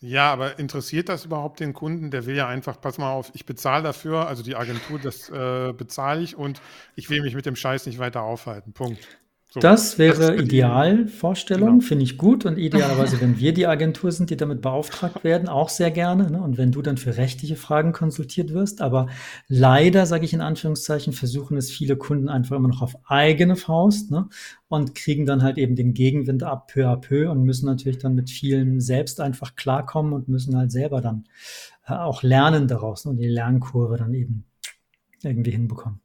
[0.00, 2.10] Ja, aber interessiert das überhaupt den Kunden?
[2.12, 5.72] Der will ja einfach, pass mal auf, ich bezahle dafür, also die Agentur, das äh,
[5.72, 6.62] bezahle ich und
[6.94, 8.72] ich will mich mit dem Scheiß nicht weiter aufhalten.
[8.72, 9.18] Punkt.
[9.50, 11.80] So, das wäre das Idealvorstellung, genau.
[11.80, 12.44] finde ich gut.
[12.44, 16.30] Und idealerweise, wenn wir die Agentur sind, die damit beauftragt werden, auch sehr gerne.
[16.30, 16.42] Ne?
[16.42, 18.82] Und wenn du dann für rechtliche Fragen konsultiert wirst.
[18.82, 19.08] Aber
[19.46, 24.10] leider, sage ich in Anführungszeichen, versuchen es viele Kunden einfach immer noch auf eigene Faust
[24.10, 24.28] ne?
[24.68, 28.14] und kriegen dann halt eben den Gegenwind ab peu à peu und müssen natürlich dann
[28.14, 31.24] mit vielen selbst einfach klarkommen und müssen halt selber dann
[31.86, 33.12] äh, auch lernen daraus ne?
[33.12, 34.44] und die Lernkurve dann eben
[35.22, 36.00] irgendwie hinbekommen.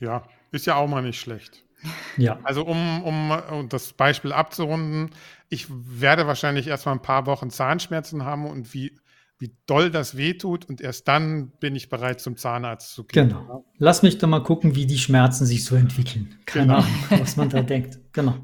[0.00, 0.22] Ja,
[0.52, 1.67] ist ja auch mal nicht schlecht.
[2.16, 2.38] Ja.
[2.42, 5.10] Also um, um, um das Beispiel abzurunden,
[5.48, 8.98] ich werde wahrscheinlich erst mal ein paar Wochen Zahnschmerzen haben und wie,
[9.38, 13.28] wie doll das wehtut und erst dann bin ich bereit zum Zahnarzt zu gehen.
[13.28, 13.64] Genau.
[13.78, 16.34] Lass mich doch mal gucken, wie die Schmerzen sich so entwickeln.
[16.44, 16.78] Keine genau.
[16.78, 17.98] Ahnung, was man da denkt.
[18.12, 18.34] Genau.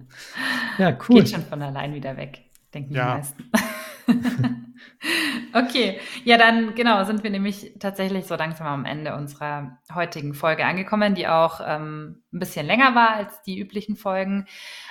[0.79, 1.21] Ja, cool.
[1.21, 3.13] Geht schon von allein wieder weg, denken ja.
[3.13, 3.45] die meisten.
[5.53, 10.65] okay, ja, dann genau sind wir nämlich tatsächlich so langsam am Ende unserer heutigen Folge
[10.65, 14.47] angekommen, die auch ähm, ein bisschen länger war als die üblichen Folgen,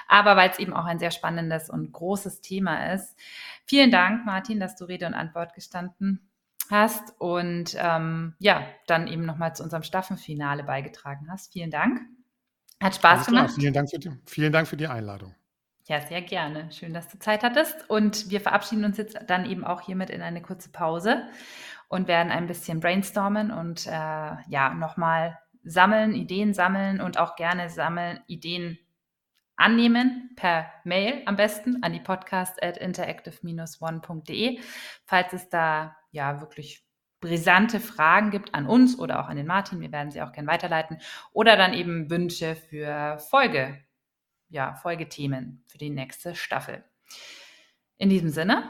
[0.07, 3.18] aber weil es eben auch ein sehr spannendes und großes Thema ist.
[3.66, 6.30] Vielen Dank, Martin, dass du Rede und Antwort gestanden
[6.70, 11.53] hast und ähm, ja, dann eben nochmal zu unserem Staffelfinale beigetragen hast.
[11.53, 12.01] Vielen Dank.
[12.82, 13.51] Hat Spaß gemacht.
[13.55, 15.34] Vielen Dank, die, vielen Dank für die Einladung.
[15.86, 16.71] Ja, sehr gerne.
[16.71, 17.89] Schön, dass du Zeit hattest.
[17.89, 21.27] Und wir verabschieden uns jetzt dann eben auch hiermit in eine kurze Pause
[21.89, 27.69] und werden ein bisschen brainstormen und äh, ja, nochmal sammeln, Ideen sammeln und auch gerne
[27.69, 28.79] sammeln, Ideen
[29.57, 34.59] annehmen per Mail am besten an die podcast at interactive-one.de,
[35.05, 36.86] falls es da ja wirklich
[37.19, 39.79] brisante Fragen gibt an uns oder auch an den Martin.
[39.81, 40.99] Wir werden sie auch gerne weiterleiten
[41.31, 43.82] oder dann eben Wünsche für Folge
[44.54, 46.84] ja, Folgethemen für die nächste Staffel.
[47.97, 48.64] In diesem Sinne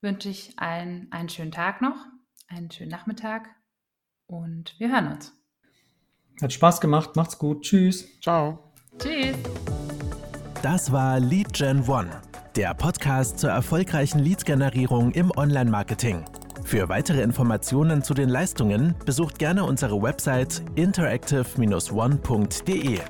[0.00, 1.96] wünsche ich allen einen schönen Tag noch,
[2.48, 3.48] einen schönen Nachmittag
[4.26, 5.32] und wir hören uns.
[6.40, 8.06] Hat Spaß gemacht, macht's gut, tschüss.
[8.20, 8.72] Ciao.
[8.98, 9.36] Tschüss.
[10.62, 12.10] Das war Lead Gen One,
[12.54, 16.26] der Podcast zur erfolgreichen Lead-Generierung im Online-Marketing.
[16.64, 23.00] Für weitere Informationen zu den Leistungen besucht gerne unsere Website interactive-one.de.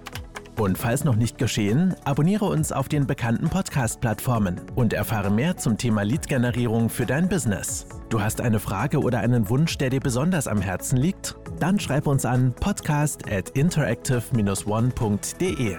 [0.61, 5.79] Und falls noch nicht geschehen, abonniere uns auf den bekannten Podcast-Plattformen und erfahre mehr zum
[5.79, 7.87] Thema Lead-Generierung für dein Business.
[8.11, 11.35] Du hast eine Frage oder einen Wunsch, der dir besonders am Herzen liegt?
[11.61, 15.79] Dann schreib uns an podcast at interactive-one.de.